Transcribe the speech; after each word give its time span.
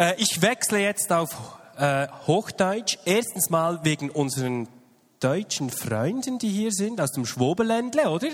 Äh, 0.00 0.14
ich 0.16 0.40
wechsle 0.40 0.78
jetzt 0.78 1.12
auf 1.12 1.28
äh, 1.76 2.08
Hochdeutsch. 2.26 2.96
Erstens 3.04 3.50
mal 3.50 3.80
wegen 3.84 4.08
unseren 4.08 4.66
deutschen 5.20 5.68
Freunden, 5.68 6.38
die 6.38 6.48
hier 6.48 6.72
sind, 6.72 7.02
aus 7.02 7.12
dem 7.12 7.26
Schwobeländle, 7.26 8.08
oder? 8.08 8.28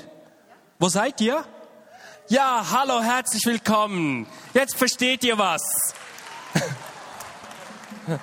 Wo 0.79 0.89
seid 0.89 1.21
ihr? 1.21 1.45
Ja, 2.29 2.65
hallo, 2.71 3.03
herzlich 3.03 3.45
willkommen. 3.47 4.29
Jetzt 4.55 4.77
versteht 4.77 5.25
ihr 5.25 5.37
was. 5.39 5.63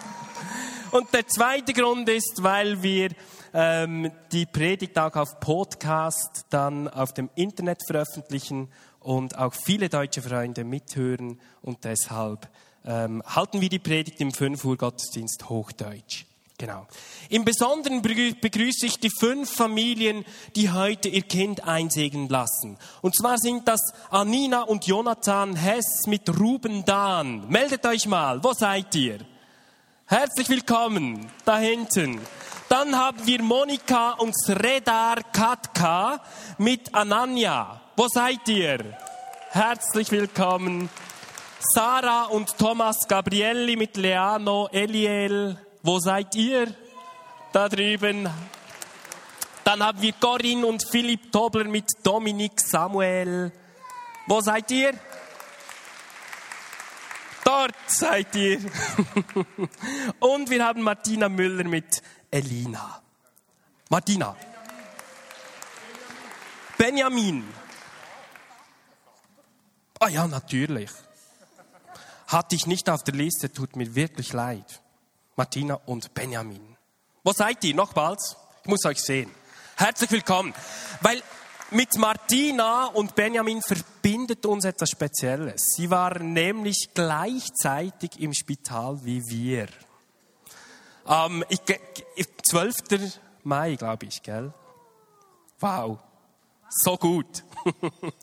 Und 0.92 1.14
der 1.14 1.28
zweite 1.28 1.74
Grund 1.74 2.08
ist, 2.08 2.44
weil 2.44 2.82
wir 2.82 3.10
ähm, 3.54 4.10
die 4.32 4.46
Predigt 4.46 4.98
auch 4.98 5.18
auf 5.18 5.42
Podcast 5.42 6.46
dann 6.50 6.88
auf 6.88 7.14
dem 7.14 7.30
Internet 7.36 7.82
veröffentlichen 7.86 8.72
und 9.02 9.38
auch 9.38 9.54
viele 9.54 9.90
deutsche 9.90 10.22
Freunde 10.22 10.64
mithören 10.64 11.42
und 11.62 11.84
deshalb 11.84 12.48
ähm, 12.86 13.24
halten 13.26 13.62
wir 13.62 13.70
die 13.70 13.80
Predigt 13.80 14.20
im 14.22 14.34
5 14.34 14.64
Uhr 14.66 14.78
Gottesdienst 14.78 15.50
Hochdeutsch. 15.50 16.26
Genau. 16.58 16.86
Im 17.30 17.44
Besonderen 17.44 18.02
begrüße 18.02 18.86
ich 18.86 19.00
die 19.00 19.10
fünf 19.20 19.52
Familien, 19.52 20.24
die 20.56 20.72
heute 20.72 21.10
ihr 21.10 21.24
Kind 21.24 21.68
einsegnen 21.68 22.30
lassen. 22.30 22.78
Und 23.02 23.16
zwar 23.16 23.38
sind 23.38 23.68
das 23.68 23.82
Anina 24.10 24.62
und 24.62 24.86
Jonathan 24.86 25.56
Hess 25.56 26.06
mit 26.06 26.40
Ruben 26.40 26.86
Dahn. 26.86 27.50
Meldet 27.50 27.86
euch 27.86 28.06
mal, 28.06 28.44
wo 28.44 28.54
seid 28.54 28.94
ihr? 28.96 29.20
Herzlich 30.06 30.48
willkommen, 30.48 31.28
da 31.44 31.58
hinten. 31.58 32.22
Dann 32.70 32.96
haben 32.98 33.26
wir 33.26 33.42
Monika 33.42 34.12
und 34.12 34.34
Sredar 34.34 35.18
Katka 35.32 36.22
mit 36.58 36.94
Ananya. 36.94 37.82
Wo 37.96 38.08
seid 38.08 38.48
ihr? 38.48 38.98
Herzlich 39.50 40.12
willkommen. 40.12 40.90
Sarah 41.66 42.26
und 42.26 42.58
Thomas 42.58 43.08
Gabrielli 43.08 43.76
mit 43.76 43.96
Leano, 43.96 44.68
Eliel. 44.72 45.58
Wo 45.82 45.98
seid 46.00 46.36
ihr? 46.36 46.74
Da 47.54 47.70
drüben. 47.70 48.30
Dann 49.64 49.82
haben 49.82 50.02
wir 50.02 50.14
Corinne 50.14 50.68
und 50.68 50.84
Philipp 50.84 51.32
Tobler 51.32 51.64
mit 51.64 51.86
Dominik 52.04 52.60
Samuel. 52.60 53.52
Wo 54.28 54.42
seid 54.42 54.70
ihr? 54.72 54.94
Dort 57.46 57.76
seid 57.88 58.36
ihr. 58.36 58.60
und 60.20 60.50
wir 60.50 60.66
haben 60.66 60.82
Martina 60.82 61.30
Müller 61.30 61.64
mit 61.64 62.02
Elina. 62.30 63.02
Martina. 63.90 64.36
Benjamin. 66.78 67.44
Ah 70.00 70.10
ja, 70.10 70.28
natürlich. 70.28 70.90
Hatte 72.28 72.56
ich 72.56 72.68
nicht 72.68 72.90
auf 72.90 73.04
der 73.04 73.14
Liste, 73.14 73.52
tut 73.52 73.76
mir 73.76 73.96
wirklich 73.96 74.34
leid. 74.34 74.82
Martina 75.36 75.76
und 75.86 76.14
Benjamin. 76.14 76.78
Wo 77.24 77.32
seid 77.34 77.64
ihr? 77.64 77.76
Nochmals? 77.76 78.38
Ich 78.64 78.70
muss 78.70 78.86
euch 78.86 79.02
sehen. 79.02 79.32
Herzlich 79.76 80.12
willkommen. 80.12 80.54
Weil 81.02 81.22
mit 81.72 81.98
Martina 81.98 82.86
und 82.86 83.16
Benjamin 83.16 83.62
verbindet 83.62 84.46
uns 84.46 84.66
etwas 84.66 84.90
Spezielles. 84.90 85.74
Sie 85.76 85.90
waren 85.90 86.34
nämlich 86.34 86.90
gleichzeitig 86.94 88.20
im 88.20 88.34
Spital 88.34 89.04
wie 89.04 89.22
wir. 89.28 89.68
Ähm, 91.08 91.44
ich, 91.50 91.62
12. 92.48 93.20
Mai, 93.44 93.76
glaube 93.76 94.06
ich, 94.06 94.22
gell? 94.22 94.54
Wow. 95.60 96.00
So 96.70 96.98
gut. 96.98 97.44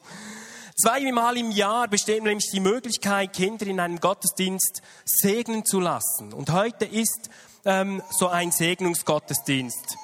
Zweimal 0.82 1.36
im 1.36 1.50
Jahr 1.50 1.88
besteht 1.88 2.22
nämlich 2.22 2.50
die 2.52 2.60
Möglichkeit, 2.60 3.34
Kinder 3.34 3.66
in 3.66 3.80
einem 3.80 4.00
Gottesdienst 4.00 4.80
segnen 5.04 5.66
zu 5.66 5.78
lassen. 5.78 6.32
Und 6.32 6.50
heute 6.52 6.86
ist 6.86 7.28
ähm, 7.66 8.02
so 8.18 8.28
ein 8.28 8.50
Segnungsgottesdienst. 8.50 9.96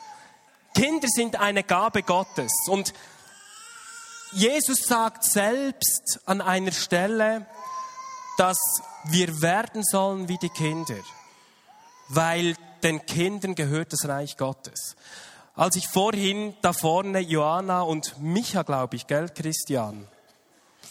Kinder 0.75 1.09
sind 1.09 1.37
eine 1.37 1.63
Gabe 1.63 2.03
Gottes. 2.03 2.53
Und 2.69 2.93
Jesus 4.33 4.83
sagt 4.83 5.25
selbst 5.25 6.21
an 6.27 6.43
einer 6.43 6.73
Stelle, 6.73 7.47
dass 8.37 8.59
wir 9.05 9.41
werden 9.41 9.83
sollen 9.83 10.29
wie 10.29 10.37
die 10.37 10.51
Kinder, 10.51 10.99
weil 12.09 12.55
den 12.83 13.07
Kindern 13.07 13.55
gehört 13.55 13.95
das 13.95 14.07
Reich 14.07 14.37
Gottes. 14.37 14.95
Als 15.55 15.77
ich 15.77 15.89
vorhin 15.89 16.55
da 16.61 16.75
vorne 16.75 17.21
Johanna 17.21 17.81
und 17.81 18.21
Micha, 18.21 18.63
glaube 18.63 18.97
ich, 18.97 19.07
gell, 19.07 19.31
Christian, 19.31 20.07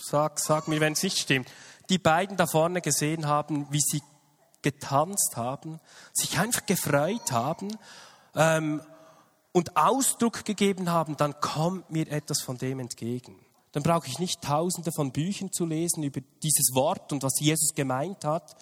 sag, 0.09 0.39
sag 0.39 0.67
mir, 0.67 0.79
wenn 0.79 0.93
es 0.93 1.03
nicht 1.03 1.19
stimmt, 1.19 1.49
die 1.89 1.97
beiden 1.97 2.37
da 2.37 2.47
vorne 2.47 2.81
gesehen 2.81 3.27
haben, 3.27 3.67
wie 3.71 3.81
sie 3.81 4.01
getanzt 4.61 5.33
haben, 5.35 5.79
sich 6.13 6.39
einfach 6.39 6.65
gefreut 6.65 7.31
haben 7.31 7.77
ähm, 8.35 8.81
und 9.51 9.77
Ausdruck 9.77 10.43
gegeben 10.45 10.89
haben, 10.89 11.17
dann 11.17 11.39
kommt 11.39 11.91
mir 11.91 12.09
etwas 12.11 12.41
von 12.41 12.57
dem 12.57 12.79
entgegen. 12.79 13.39
Dann 13.71 13.83
brauche 13.83 14.07
ich 14.07 14.19
nicht 14.19 14.41
tausende 14.41 14.91
von 14.91 15.11
Büchern 15.11 15.51
zu 15.51 15.65
lesen 15.65 16.03
über 16.03 16.21
dieses 16.41 16.73
Wort 16.73 17.11
und 17.11 17.23
was 17.23 17.39
Jesus 17.39 17.73
gemeint 17.75 18.23
hat. 18.23 18.55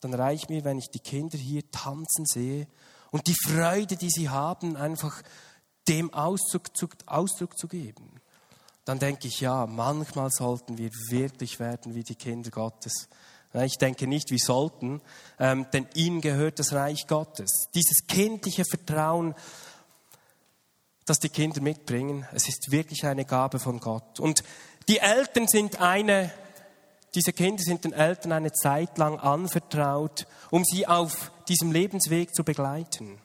Dann 0.00 0.14
reicht 0.14 0.50
mir, 0.50 0.64
wenn 0.64 0.78
ich 0.78 0.90
die 0.90 1.00
Kinder 1.00 1.38
hier 1.38 1.68
tanzen 1.70 2.26
sehe 2.26 2.66
und 3.10 3.26
die 3.26 3.36
Freude, 3.46 3.96
die 3.96 4.10
sie 4.10 4.28
haben, 4.28 4.76
einfach 4.76 5.22
dem 5.86 6.12
Ausdruck 6.12 6.68
Ausdruck 7.06 7.56
zu 7.56 7.68
geben 7.68 8.20
dann 8.88 8.98
denke 8.98 9.28
ich, 9.28 9.40
ja, 9.40 9.66
manchmal 9.66 10.30
sollten 10.30 10.78
wir 10.78 10.90
wirklich 11.10 11.60
werden 11.60 11.94
wie 11.94 12.04
die 12.04 12.14
Kinder 12.14 12.48
Gottes. 12.48 13.08
Ich 13.52 13.76
denke 13.76 14.06
nicht, 14.06 14.30
wir 14.30 14.38
sollten, 14.38 15.02
ähm, 15.38 15.66
denn 15.74 15.86
ihnen 15.94 16.22
gehört 16.22 16.58
das 16.58 16.72
Reich 16.72 17.06
Gottes. 17.06 17.68
Dieses 17.74 18.06
kindliche 18.06 18.64
Vertrauen, 18.64 19.34
das 21.04 21.18
die 21.18 21.28
Kinder 21.28 21.60
mitbringen, 21.60 22.26
es 22.32 22.48
ist 22.48 22.70
wirklich 22.70 23.04
eine 23.04 23.26
Gabe 23.26 23.58
von 23.58 23.78
Gott. 23.78 24.20
Und 24.20 24.42
die 24.88 25.00
Eltern 25.00 25.48
sind 25.48 25.82
eine, 25.82 26.32
diese 27.14 27.34
Kinder 27.34 27.62
sind 27.62 27.84
den 27.84 27.92
Eltern 27.92 28.32
eine 28.32 28.52
Zeit 28.52 28.96
lang 28.96 29.18
anvertraut, 29.18 30.26
um 30.50 30.64
sie 30.64 30.86
auf 30.86 31.30
diesem 31.46 31.72
Lebensweg 31.72 32.34
zu 32.34 32.42
begleiten. 32.42 33.20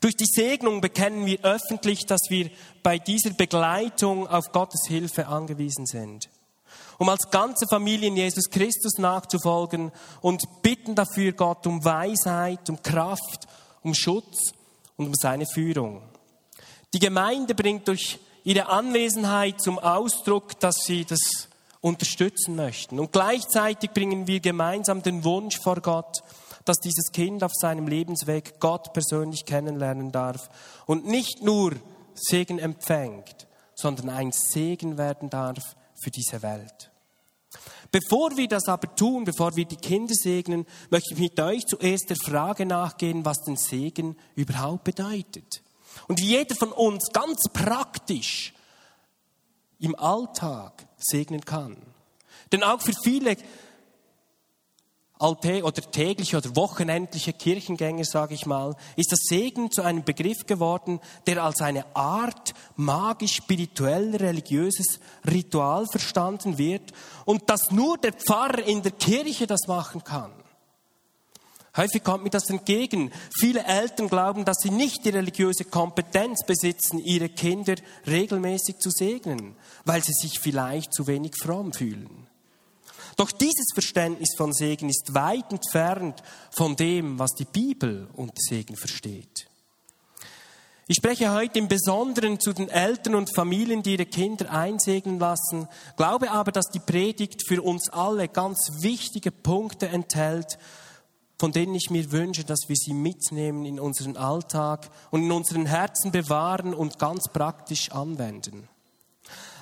Durch 0.00 0.16
die 0.16 0.26
Segnung 0.26 0.80
bekennen 0.80 1.26
wir 1.26 1.42
öffentlich, 1.44 2.06
dass 2.06 2.20
wir 2.28 2.50
bei 2.82 2.98
dieser 2.98 3.30
Begleitung 3.30 4.26
auf 4.26 4.52
Gottes 4.52 4.86
Hilfe 4.86 5.26
angewiesen 5.26 5.86
sind. 5.86 6.28
Um 6.98 7.08
als 7.08 7.30
ganze 7.30 7.66
Familie 7.66 8.08
in 8.08 8.16
Jesus 8.16 8.50
Christus 8.50 8.98
nachzufolgen 8.98 9.92
und 10.20 10.42
bitten 10.62 10.94
dafür 10.94 11.32
Gott 11.32 11.66
um 11.66 11.84
Weisheit, 11.84 12.68
um 12.70 12.82
Kraft, 12.82 13.46
um 13.82 13.94
Schutz 13.94 14.52
und 14.96 15.06
um 15.06 15.14
seine 15.14 15.46
Führung. 15.46 16.02
Die 16.92 17.00
Gemeinde 17.00 17.54
bringt 17.54 17.88
durch 17.88 18.18
ihre 18.44 18.66
Anwesenheit 18.68 19.60
zum 19.60 19.78
Ausdruck, 19.78 20.58
dass 20.60 20.76
sie 20.84 21.04
das 21.04 21.48
unterstützen 21.80 22.56
möchten. 22.56 22.98
Und 22.98 23.12
gleichzeitig 23.12 23.90
bringen 23.90 24.26
wir 24.26 24.40
gemeinsam 24.40 25.02
den 25.02 25.22
Wunsch 25.24 25.58
vor 25.60 25.80
Gott, 25.80 26.22
dass 26.64 26.78
dieses 26.78 27.12
Kind 27.12 27.42
auf 27.44 27.52
seinem 27.54 27.86
Lebensweg 27.86 28.58
Gott 28.60 28.92
persönlich 28.92 29.44
kennenlernen 29.44 30.12
darf 30.12 30.48
und 30.86 31.06
nicht 31.06 31.42
nur 31.42 31.72
Segen 32.14 32.58
empfängt, 32.58 33.46
sondern 33.74 34.08
ein 34.08 34.32
Segen 34.32 34.96
werden 34.96 35.30
darf 35.30 35.76
für 35.94 36.10
diese 36.10 36.42
Welt. 36.42 36.90
Bevor 37.90 38.36
wir 38.36 38.48
das 38.48 38.66
aber 38.66 38.94
tun, 38.96 39.24
bevor 39.24 39.54
wir 39.54 39.66
die 39.66 39.76
Kinder 39.76 40.14
segnen, 40.14 40.66
möchte 40.90 41.14
ich 41.14 41.20
mit 41.20 41.38
euch 41.38 41.64
zuerst 41.66 42.10
der 42.10 42.16
Frage 42.16 42.66
nachgehen, 42.66 43.24
was 43.24 43.42
den 43.42 43.56
Segen 43.56 44.16
überhaupt 44.34 44.84
bedeutet. 44.84 45.62
Und 46.08 46.20
wie 46.20 46.26
jeder 46.26 46.56
von 46.56 46.72
uns 46.72 47.10
ganz 47.12 47.42
praktisch 47.52 48.52
im 49.78 49.94
Alltag 49.94 50.86
segnen 50.98 51.44
kann. 51.44 51.76
Denn 52.50 52.64
auch 52.64 52.80
für 52.80 52.94
viele 53.04 53.36
alte 55.18 55.62
oder 55.62 55.80
tägliche 55.82 56.36
oder 56.36 56.56
wochenendliche 56.56 57.32
Kirchengänger, 57.32 58.04
sage 58.04 58.34
ich 58.34 58.46
mal, 58.46 58.76
ist 58.96 59.12
das 59.12 59.20
Segen 59.28 59.70
zu 59.70 59.82
einem 59.82 60.04
Begriff 60.04 60.46
geworden, 60.46 61.00
der 61.26 61.42
als 61.44 61.60
eine 61.60 61.84
Art 61.94 62.52
magisch-spirituell 62.76 64.16
religiöses 64.16 64.98
Ritual 65.30 65.86
verstanden 65.86 66.58
wird 66.58 66.92
und 67.24 67.48
dass 67.48 67.70
nur 67.70 67.96
der 67.98 68.12
Pfarrer 68.12 68.64
in 68.64 68.82
der 68.82 68.92
Kirche 68.92 69.46
das 69.46 69.66
machen 69.68 70.02
kann. 70.02 70.32
Häufig 71.76 72.04
kommt 72.04 72.22
mir 72.22 72.30
das 72.30 72.50
entgegen. 72.50 73.10
Viele 73.36 73.64
Eltern 73.64 74.08
glauben, 74.08 74.44
dass 74.44 74.58
sie 74.58 74.70
nicht 74.70 75.04
die 75.04 75.10
religiöse 75.10 75.64
Kompetenz 75.64 76.44
besitzen, 76.46 77.00
ihre 77.00 77.28
Kinder 77.28 77.74
regelmäßig 78.06 78.78
zu 78.78 78.90
segnen, 78.90 79.56
weil 79.84 80.02
sie 80.04 80.12
sich 80.12 80.38
vielleicht 80.38 80.94
zu 80.94 81.08
wenig 81.08 81.32
fromm 81.36 81.72
fühlen. 81.72 82.28
Doch 83.16 83.30
dieses 83.30 83.66
Verständnis 83.72 84.34
von 84.36 84.52
Segen 84.52 84.88
ist 84.88 85.14
weit 85.14 85.52
entfernt 85.52 86.22
von 86.50 86.76
dem, 86.76 87.18
was 87.18 87.32
die 87.32 87.44
Bibel 87.44 88.08
unter 88.14 88.34
Segen 88.36 88.76
versteht. 88.76 89.48
Ich 90.86 90.96
spreche 90.96 91.32
heute 91.32 91.58
im 91.58 91.68
Besonderen 91.68 92.38
zu 92.38 92.52
den 92.52 92.68
Eltern 92.68 93.14
und 93.14 93.34
Familien, 93.34 93.82
die 93.82 93.92
ihre 93.92 94.04
Kinder 94.04 94.50
einsegnen 94.50 95.18
lassen, 95.18 95.66
glaube 95.96 96.30
aber, 96.30 96.52
dass 96.52 96.66
die 96.66 96.78
Predigt 96.78 97.48
für 97.48 97.62
uns 97.62 97.88
alle 97.88 98.28
ganz 98.28 98.82
wichtige 98.82 99.30
Punkte 99.30 99.88
enthält, 99.88 100.58
von 101.38 101.52
denen 101.52 101.74
ich 101.74 101.88
mir 101.88 102.12
wünsche, 102.12 102.44
dass 102.44 102.68
wir 102.68 102.76
sie 102.76 102.92
mitnehmen 102.92 103.64
in 103.64 103.80
unseren 103.80 104.18
Alltag 104.18 104.90
und 105.10 105.22
in 105.22 105.32
unseren 105.32 105.64
Herzen 105.64 106.12
bewahren 106.12 106.74
und 106.74 106.98
ganz 106.98 107.28
praktisch 107.32 107.90
anwenden. 107.90 108.68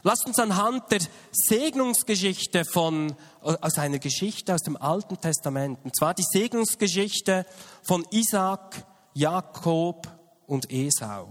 Lasst 0.04 0.26
uns 0.26 0.38
anhand 0.40 0.90
der 0.90 1.00
Segnungsgeschichte 1.30 2.64
von, 2.64 3.14
aus 3.40 3.78
einer 3.78 4.00
Geschichte 4.00 4.52
aus 4.52 4.62
dem 4.62 4.76
Alten 4.76 5.20
Testament, 5.20 5.78
und 5.84 5.96
zwar 5.96 6.12
die 6.12 6.24
Segnungsgeschichte 6.28 7.46
von 7.82 8.04
Isaac, 8.10 8.84
Jakob 9.14 10.08
und 10.46 10.72
Esau. 10.72 11.28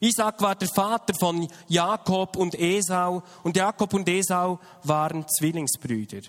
Isaac 0.00 0.42
war 0.42 0.54
der 0.54 0.68
Vater 0.68 1.14
von 1.14 1.48
Jakob 1.68 2.36
und 2.36 2.54
Esau 2.54 3.22
und 3.42 3.56
Jakob 3.56 3.94
und 3.94 4.06
Esau 4.08 4.60
waren 4.82 5.26
Zwillingsbrüder. 5.26 6.20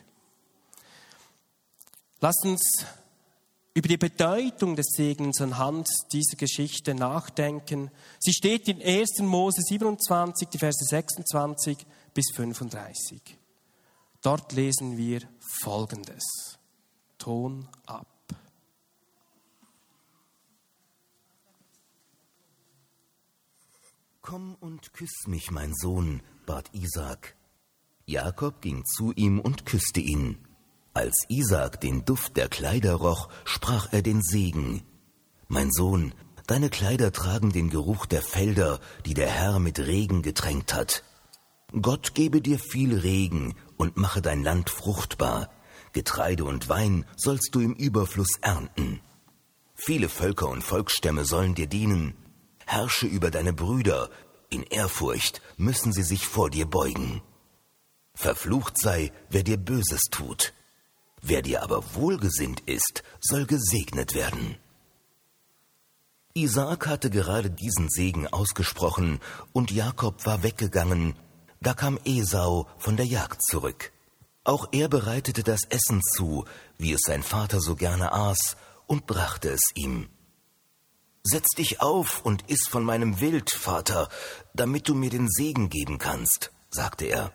Lasst 2.21 2.45
uns 2.45 2.86
über 3.75 3.89
die 3.89 3.98
Bedeutung 3.98 4.77
des 4.77 4.88
Segens 4.95 5.42
anhand 5.42 5.89
dieser 6.13 6.38
Geschichte 6.38 6.95
nachdenken. 6.95 7.92
Sie 8.19 8.31
steht 8.31 8.69
in 8.69 8.81
1. 8.81 9.19
Mose 9.19 9.62
27, 9.62 10.48
die 10.48 10.57
Verse 10.57 10.83
26 10.86 11.86
bis 12.13 12.31
35. 12.33 13.38
Dort 14.22 14.54
lesen 14.54 14.98
wir 14.98 15.27
Folgendes. 15.62 16.57
Ton 17.18 17.68
ab. 17.86 18.07
Komm 24.21 24.56
und 24.62 24.94
küss 24.94 25.28
mich, 25.28 25.51
mein 25.51 25.74
Sohn, 25.75 26.21
bat 26.45 26.69
Isaak. 26.74 27.36
Jakob 28.06 28.62
ging 28.62 28.86
zu 28.86 29.12
ihm 29.12 29.42
und 29.42 29.66
küsste 29.66 30.00
ihn. 30.00 30.38
Als 30.95 31.25
Isaak 31.27 31.81
den 31.81 32.06
Duft 32.06 32.38
der 32.38 32.47
Kleider 32.47 32.94
roch, 32.94 33.27
sprach 33.44 33.92
er 33.92 34.01
den 34.01 34.21
Segen. 34.21 34.81
Mein 35.50 35.69
Sohn, 35.69 36.15
deine 36.47 36.69
Kleider 36.69 37.12
tragen 37.12 37.51
den 37.51 37.69
Geruch 37.69 38.06
der 38.06 38.21
Felder, 38.21 38.80
die 39.06 39.13
der 39.13 39.30
Herr 39.30 39.59
mit 39.59 39.77
Regen 39.77 40.21
getränkt 40.21 40.74
hat. 40.74 41.03
Gott 41.81 42.15
gebe 42.15 42.39
dir 42.39 42.59
viel 42.59 42.97
Regen 42.97 43.56
und 43.75 43.97
mache 43.97 44.21
dein 44.21 44.42
Land 44.42 44.69
fruchtbar. 44.69 45.50
Getreide 45.92 46.45
und 46.45 46.69
Wein 46.69 47.06
sollst 47.18 47.50
du 47.53 47.59
im 47.59 47.74
Überfluss 47.74 48.38
ernten. 48.42 49.01
Viele 49.74 50.07
Völker 50.07 50.47
und 50.47 50.63
Volksstämme 50.63 51.25
sollen 51.25 51.56
dir 51.56 51.68
dienen. 51.68 52.15
Herrsche 52.65 53.06
über 53.06 53.31
deine 53.31 53.51
Brüder, 53.51 54.09
in 54.50 54.63
Ehrfurcht 54.63 55.42
müssen 55.57 55.92
sie 55.92 56.03
sich 56.03 56.25
vor 56.25 56.50
dir 56.50 56.68
beugen. 56.68 57.21
Verflucht 58.13 58.80
sei, 58.80 59.12
wer 59.30 59.44
dir 59.44 59.57
Böses 59.57 60.03
tut. 60.09 60.53
Wer 61.27 61.42
dir 61.42 61.63
aber 61.63 61.95
wohlgesinnt 61.95 62.62
ist, 62.68 63.01
soll 63.19 63.48
gesegnet 63.48 64.13
werden. 64.13 64.57
Isaak 66.36 66.86
hatte 66.86 67.10
gerade 67.10 67.50
diesen 67.50 67.89
Segen 67.89 68.27
ausgesprochen, 68.27 69.19
und 69.51 69.72
Jakob 69.72 70.24
war 70.27 70.44
weggegangen, 70.44 71.16
da 71.62 71.74
kam 71.74 71.98
Esau 72.06 72.68
von 72.77 72.95
der 72.95 73.07
Jagd 73.07 73.42
zurück. 73.42 73.92
Auch 74.44 74.68
er 74.72 74.88
bereitete 74.88 75.42
das 75.42 75.62
Essen 75.69 76.00
zu, 76.04 76.45
wie 76.77 76.94
es 76.94 77.01
sein 77.04 77.24
Vater 77.24 77.60
so 77.60 77.75
gerne 77.75 78.12
aß, 78.12 78.56
und 78.86 79.07
brachte 79.07 79.50
es 79.50 79.63
ihm. 79.74 80.10
Setz 81.24 81.56
dich 81.57 81.81
auf 81.81 82.24
und 82.24 82.48
iss 82.51 82.68
von 82.68 82.83
meinem 82.83 83.19
Wild, 83.19 83.50
Vater, 83.50 84.10
damit 84.54 84.88
du 84.89 84.94
mir 84.94 85.10
den 85.10 85.28
Segen 85.28 85.69
geben 85.69 85.98
kannst, 85.98 86.51
sagte 86.69 87.06
er. 87.06 87.33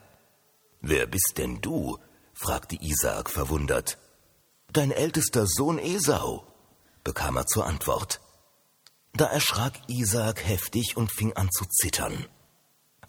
Wer 0.80 1.08
bist 1.08 1.32
denn 1.38 1.60
du? 1.60 1.98
Fragte 2.40 2.76
Isaak 2.80 3.28
verwundert. 3.28 3.98
Dein 4.72 4.92
ältester 4.92 5.46
Sohn 5.46 5.78
Esau, 5.78 6.46
bekam 7.04 7.36
er 7.36 7.46
zur 7.46 7.66
Antwort. 7.66 8.20
Da 9.12 9.26
erschrak 9.26 9.74
Isaak 9.88 10.42
heftig 10.46 10.96
und 10.96 11.12
fing 11.12 11.34
an 11.34 11.50
zu 11.50 11.66
zittern. 11.66 12.26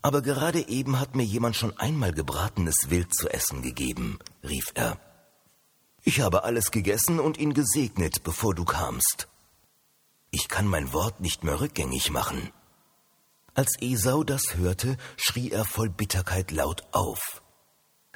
Aber 0.01 0.21
gerade 0.21 0.67
eben 0.67 0.99
hat 0.99 1.15
mir 1.15 1.23
jemand 1.23 1.55
schon 1.55 1.77
einmal 1.77 2.11
gebratenes 2.11 2.89
Wild 2.89 3.15
zu 3.15 3.29
essen 3.29 3.61
gegeben, 3.61 4.19
rief 4.43 4.71
er. 4.73 4.99
Ich 6.03 6.19
habe 6.19 6.43
alles 6.43 6.71
gegessen 6.71 7.19
und 7.19 7.37
ihn 7.37 7.53
gesegnet, 7.53 8.23
bevor 8.23 8.53
du 8.53 8.65
kamst. 8.65 9.29
Ich 10.31 10.49
kann 10.49 10.67
mein 10.67 10.91
Wort 10.91 11.21
nicht 11.21 11.45
mehr 11.45 11.61
rückgängig 11.61 12.11
machen. 12.11 12.51
Als 13.53 13.77
Esau 13.79 14.23
das 14.23 14.55
hörte, 14.55 14.97
schrie 15.15 15.51
er 15.51 15.63
voll 15.63 15.89
Bitterkeit 15.89 16.51
laut 16.51 16.83
auf. 16.91 17.41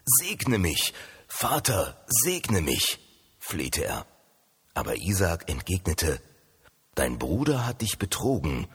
Segne 0.05 0.59
mich, 0.59 0.93
Vater, 1.27 2.05
segne 2.07 2.61
mich, 2.61 2.99
flehte 3.39 3.85
er. 3.85 4.05
Aber 4.73 4.95
Isaak 4.95 5.49
entgegnete, 5.49 6.21
Dein 6.95 7.19
Bruder 7.19 7.65
hat 7.65 7.81
dich 7.81 7.97
betrogen 7.97 8.67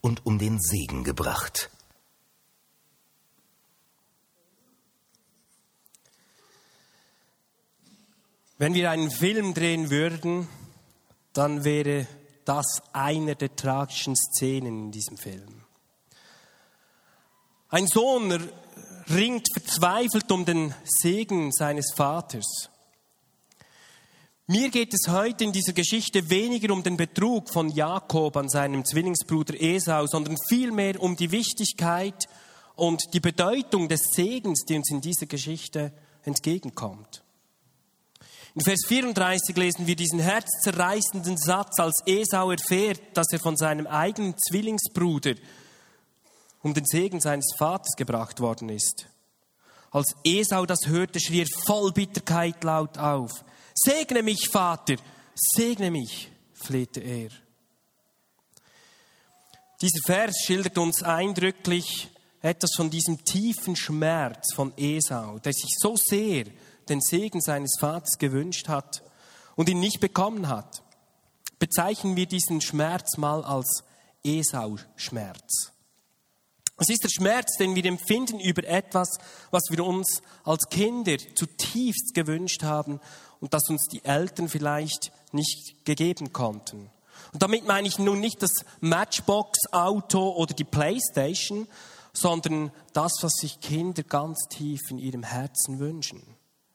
und 0.00 0.26
um 0.26 0.38
den 0.38 0.58
Segen 0.60 1.04
gebracht. 1.04 1.70
Wenn 8.58 8.74
wir 8.74 8.90
einen 8.90 9.12
Film 9.12 9.54
drehen 9.54 9.90
würden, 9.90 10.48
dann 11.32 11.62
wäre 11.62 12.08
das 12.44 12.82
eine 12.92 13.36
der 13.36 13.54
tragischen 13.54 14.16
Szenen 14.16 14.86
in 14.86 14.90
diesem 14.90 15.16
Film. 15.16 15.64
Ein 17.70 17.86
Sohn 17.86 18.32
ringt 19.10 19.46
verzweifelt 19.52 20.32
um 20.32 20.46
den 20.46 20.74
Segen 20.84 21.52
seines 21.52 21.92
Vaters. 21.94 22.70
Mir 24.46 24.70
geht 24.70 24.94
es 24.94 25.08
heute 25.08 25.44
in 25.44 25.52
dieser 25.52 25.74
Geschichte 25.74 26.30
weniger 26.30 26.72
um 26.72 26.82
den 26.82 26.96
Betrug 26.96 27.50
von 27.50 27.68
Jakob 27.68 28.38
an 28.38 28.48
seinem 28.48 28.86
Zwillingsbruder 28.86 29.60
Esau, 29.60 30.06
sondern 30.06 30.38
vielmehr 30.48 30.98
um 31.02 31.14
die 31.14 31.30
Wichtigkeit 31.30 32.26
und 32.74 33.02
die 33.12 33.20
Bedeutung 33.20 33.86
des 33.86 34.12
Segens, 34.14 34.64
die 34.64 34.76
uns 34.76 34.90
in 34.90 35.02
dieser 35.02 35.26
Geschichte 35.26 35.92
entgegenkommt. 36.24 37.22
In 38.54 38.62
Vers 38.62 38.86
34 38.86 39.54
lesen 39.58 39.86
wir 39.86 39.94
diesen 39.94 40.20
herzzerreißenden 40.20 41.36
Satz, 41.36 41.78
als 41.78 42.02
Esau 42.06 42.50
erfährt, 42.50 43.02
dass 43.12 43.30
er 43.30 43.40
von 43.40 43.58
seinem 43.58 43.86
eigenen 43.86 44.34
Zwillingsbruder 44.38 45.34
um 46.62 46.74
den 46.74 46.84
Segen 46.84 47.20
seines 47.20 47.54
Vaters 47.56 47.94
gebracht 47.96 48.40
worden 48.40 48.68
ist. 48.68 49.06
Als 49.90 50.14
Esau 50.24 50.66
das 50.66 50.86
hörte, 50.86 51.20
schrie 51.20 51.42
er 51.42 51.46
voll 51.66 51.92
Bitterkeit 51.92 52.62
laut 52.62 52.98
auf. 52.98 53.44
Segne 53.74 54.22
mich, 54.22 54.48
Vater, 54.50 54.96
segne 55.34 55.90
mich, 55.90 56.30
flehte 56.52 57.00
er. 57.00 57.30
Dieser 59.80 60.00
Vers 60.04 60.42
schildert 60.44 60.76
uns 60.78 61.02
eindrücklich 61.02 62.10
etwas 62.42 62.70
von 62.76 62.90
diesem 62.90 63.24
tiefen 63.24 63.76
Schmerz 63.76 64.52
von 64.54 64.72
Esau, 64.76 65.38
der 65.38 65.52
sich 65.52 65.70
so 65.78 65.96
sehr 65.96 66.46
den 66.88 67.00
Segen 67.00 67.40
seines 67.40 67.76
Vaters 67.78 68.18
gewünscht 68.18 68.68
hat 68.68 69.02
und 69.56 69.68
ihn 69.68 69.80
nicht 69.80 70.00
bekommen 70.00 70.48
hat. 70.48 70.82
Bezeichnen 71.58 72.16
wir 72.16 72.26
diesen 72.26 72.60
Schmerz 72.60 73.16
mal 73.16 73.44
als 73.44 73.84
Esau-Schmerz. 74.24 75.72
Es 76.80 76.88
ist 76.88 77.02
der 77.02 77.08
Schmerz, 77.08 77.56
den 77.58 77.74
wir 77.74 77.84
empfinden 77.84 78.38
über 78.38 78.62
etwas, 78.64 79.18
was 79.50 79.64
wir 79.68 79.84
uns 79.84 80.22
als 80.44 80.68
Kinder 80.68 81.16
zutiefst 81.34 82.14
gewünscht 82.14 82.62
haben 82.62 83.00
und 83.40 83.52
das 83.52 83.68
uns 83.68 83.88
die 83.92 84.04
Eltern 84.04 84.48
vielleicht 84.48 85.10
nicht 85.32 85.84
gegeben 85.84 86.32
konnten. 86.32 86.90
Und 87.32 87.42
damit 87.42 87.66
meine 87.66 87.88
ich 87.88 87.98
nun 87.98 88.20
nicht 88.20 88.42
das 88.42 88.52
Matchbox-Auto 88.80 90.30
oder 90.36 90.54
die 90.54 90.64
Playstation, 90.64 91.66
sondern 92.12 92.70
das, 92.92 93.12
was 93.22 93.32
sich 93.40 93.60
Kinder 93.60 94.04
ganz 94.04 94.46
tief 94.48 94.80
in 94.90 94.98
ihrem 94.98 95.24
Herzen 95.24 95.80
wünschen. 95.80 96.22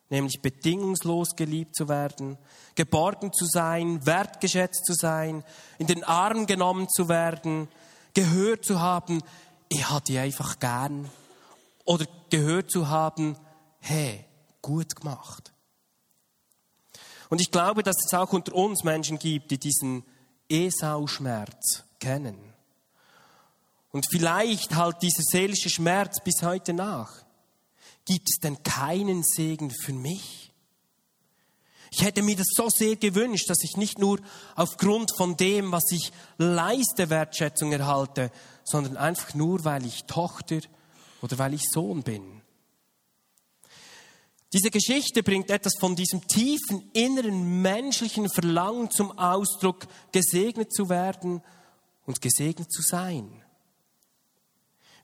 Nämlich 0.09 0.41
bedingungslos 0.41 1.35
geliebt 1.35 1.75
zu 1.75 1.87
werden, 1.87 2.37
geborgen 2.75 3.31
zu 3.33 3.45
sein, 3.45 4.05
wertgeschätzt 4.05 4.85
zu 4.85 4.93
sein, 4.93 5.43
in 5.79 5.87
den 5.87 6.03
Arm 6.03 6.45
genommen 6.45 6.87
zu 6.89 7.09
werden, 7.09 7.67
gehört 8.13 8.63
zu 8.63 8.79
haben, 8.79 9.23
ich 9.69 9.89
habe 9.89 10.03
die 10.05 10.17
einfach 10.17 10.59
gern. 10.59 11.09
Oder 11.85 12.05
gehört 12.29 12.71
zu 12.71 12.87
haben, 12.87 13.37
hey, 13.79 14.25
gut 14.61 14.95
gemacht. 14.95 15.51
Und 17.29 17.41
ich 17.41 17.51
glaube, 17.51 17.83
dass 17.83 17.95
es 18.05 18.13
auch 18.13 18.31
unter 18.31 18.53
uns 18.53 18.83
Menschen 18.83 19.19
gibt, 19.19 19.51
die 19.51 19.57
diesen 19.57 20.03
Esau-Schmerz 20.49 21.83
kennen. 21.99 22.37
Und 23.91 24.07
vielleicht 24.09 24.75
halt 24.75 25.01
dieser 25.01 25.23
seelische 25.23 25.69
Schmerz 25.69 26.21
bis 26.23 26.41
heute 26.41 26.73
nach. 26.73 27.23
Gibt 28.05 28.29
es 28.29 28.39
denn 28.39 28.61
keinen 28.63 29.23
Segen 29.23 29.71
für 29.71 29.93
mich? 29.93 30.42
Ich 31.95 32.01
hätte 32.01 32.23
mir 32.23 32.35
das 32.35 32.47
so 32.55 32.69
sehr 32.69 32.95
gewünscht, 32.95 33.47
dass 33.51 33.63
ich 33.63 33.77
nicht 33.77 33.99
nur 33.99 34.19
aufgrund 34.55 35.15
von 35.15 35.37
dem, 35.37 35.71
was 35.71 35.91
ich 35.91 36.11
leiste, 36.39 37.11
Wertschätzung 37.11 37.71
erhalte, 37.71 38.31
sondern 38.63 38.97
einfach 38.97 39.35
nur, 39.35 39.63
weil 39.63 39.85
ich 39.85 40.05
Tochter 40.05 40.57
oder 41.21 41.37
weil 41.37 41.53
ich 41.53 41.61
Sohn 41.69 42.01
bin. 42.01 42.41
Diese 44.53 44.71
Geschichte 44.71 45.21
bringt 45.21 45.51
etwas 45.51 45.73
von 45.79 45.95
diesem 45.95 46.27
tiefen 46.27 46.89
inneren 46.93 47.61
menschlichen 47.61 48.27
Verlangen 48.27 48.89
zum 48.89 49.15
Ausdruck, 49.15 49.85
gesegnet 50.11 50.73
zu 50.73 50.89
werden 50.89 51.43
und 52.07 52.21
gesegnet 52.21 52.71
zu 52.71 52.81
sein. 52.81 53.42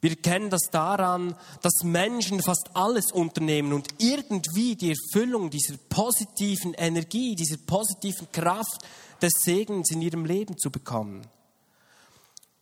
Wir 0.01 0.11
erkennen 0.11 0.49
das 0.49 0.69
daran, 0.71 1.35
dass 1.61 1.83
Menschen 1.83 2.41
fast 2.41 2.69
alles 2.73 3.11
unternehmen 3.11 3.73
und 3.73 3.87
irgendwie 3.97 4.75
die 4.75 4.91
Erfüllung 4.91 5.49
dieser 5.49 5.75
positiven 5.89 6.73
Energie, 6.73 7.35
dieser 7.35 7.57
positiven 7.57 8.31
Kraft 8.31 8.85
des 9.21 9.33
Segens 9.43 9.91
in 9.91 10.01
ihrem 10.01 10.23
Leben 10.23 10.57
zu 10.57 10.71
bekommen. 10.71 11.27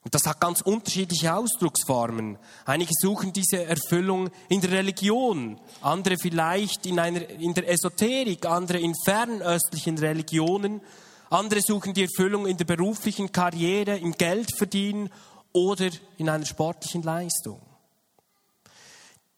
Und 0.04 0.16
das 0.16 0.26
hat 0.26 0.40
ganz 0.40 0.62
unterschiedliche 0.62 1.36
Ausdrucksformen. 1.36 2.38
Einige 2.66 2.94
suchen 2.98 3.34
diese 3.34 3.66
Erfüllung 3.66 4.30
in 4.48 4.62
der 4.62 4.72
Religion, 4.72 5.60
andere 5.82 6.16
vielleicht 6.18 6.86
in, 6.86 6.98
einer, 6.98 7.30
in 7.30 7.54
der 7.54 7.70
Esoterik, 7.70 8.46
andere 8.46 8.80
in 8.80 8.94
fernöstlichen 9.04 9.98
Religionen, 9.98 10.82
andere 11.30 11.62
suchen 11.62 11.94
die 11.94 12.04
Erfüllung 12.04 12.48
in 12.48 12.56
der 12.56 12.64
beruflichen 12.64 13.34
Karriere, 13.34 13.98
im 13.98 14.14
Geldverdienen 14.14 15.10
oder 15.58 15.90
in 16.18 16.30
einer 16.30 16.46
sportlichen 16.46 17.02
Leistung. 17.02 17.60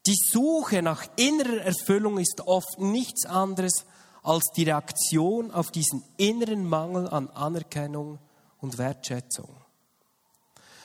Die 0.06 0.18
Suche 0.32 0.82
nach 0.82 1.06
innerer 1.16 1.62
Erfüllung 1.62 2.18
ist 2.18 2.42
oft 2.46 2.78
nichts 2.80 3.26
anderes 3.26 3.86
als 4.22 4.52
die 4.56 4.64
Reaktion 4.64 5.52
auf 5.52 5.72
diesen 5.72 6.04
inneren 6.18 6.68
Mangel 6.68 7.08
an 7.08 7.30
Anerkennung 7.30 8.20
und 8.60 8.78
Wertschätzung. 8.78 9.50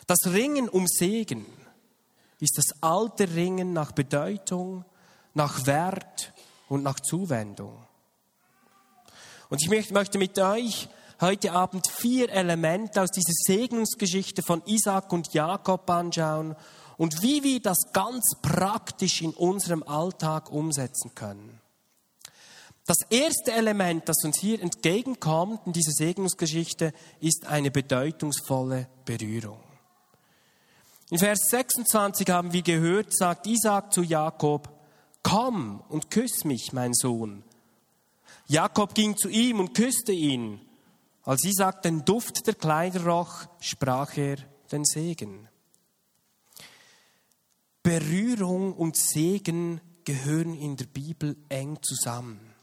Das 0.06 0.18
Ringen 0.26 0.68
um 0.68 0.86
Segen 0.86 1.46
ist 2.38 2.56
das 2.56 2.80
alte 2.80 3.34
Ringen 3.34 3.72
nach 3.72 3.90
Bedeutung, 3.90 4.84
nach 5.32 5.66
Wert 5.66 6.32
und 6.68 6.84
nach 6.84 7.00
Zuwendung. 7.00 7.84
Und 9.48 9.60
ich 9.62 9.90
möchte 9.90 10.18
mit 10.18 10.38
euch 10.38 10.88
heute 11.20 11.52
Abend 11.52 11.86
vier 11.88 12.30
Elemente 12.30 13.02
aus 13.02 13.10
dieser 13.10 13.32
Segnungsgeschichte 13.32 14.42
von 14.42 14.62
Isaac 14.66 15.12
und 15.12 15.32
Jakob 15.32 15.88
anschauen 15.88 16.56
und 16.96 17.22
wie 17.22 17.42
wir 17.42 17.60
das 17.60 17.92
ganz 17.92 18.36
praktisch 18.42 19.22
in 19.22 19.30
unserem 19.30 19.82
Alltag 19.82 20.50
umsetzen 20.50 21.14
können. 21.14 21.60
Das 22.86 22.98
erste 23.08 23.52
Element, 23.52 24.08
das 24.08 24.22
uns 24.24 24.38
hier 24.38 24.60
entgegenkommt 24.60 25.60
in 25.66 25.72
dieser 25.72 25.92
Segnungsgeschichte, 25.92 26.92
ist 27.20 27.46
eine 27.46 27.70
bedeutungsvolle 27.70 28.88
Berührung. 29.06 29.60
In 31.10 31.18
Vers 31.18 31.46
26 31.48 32.28
haben 32.28 32.52
wir 32.52 32.62
gehört, 32.62 33.16
sagt 33.16 33.46
Isaac 33.46 33.92
zu 33.92 34.02
Jakob, 34.02 34.68
komm 35.22 35.82
und 35.88 36.10
küss 36.10 36.44
mich, 36.44 36.72
mein 36.72 36.92
Sohn. 36.92 37.42
Jakob 38.46 38.94
ging 38.94 39.16
zu 39.16 39.28
ihm 39.28 39.60
und 39.60 39.74
küsste 39.74 40.12
ihn. 40.12 40.60
Als 41.24 41.44
Isaac 41.44 41.82
den 41.82 42.04
Duft 42.04 42.46
der 42.46 42.54
Kleider 42.54 43.04
roch, 43.06 43.46
sprach 43.60 44.16
er 44.16 44.36
den 44.70 44.84
Segen. 44.84 45.48
Berührung 47.82 48.74
und 48.74 48.96
Segen 48.96 49.80
gehören 50.04 50.54
in 50.54 50.76
der 50.76 50.86
Bibel 50.86 51.36
eng 51.48 51.78
zusammen. 51.82 52.54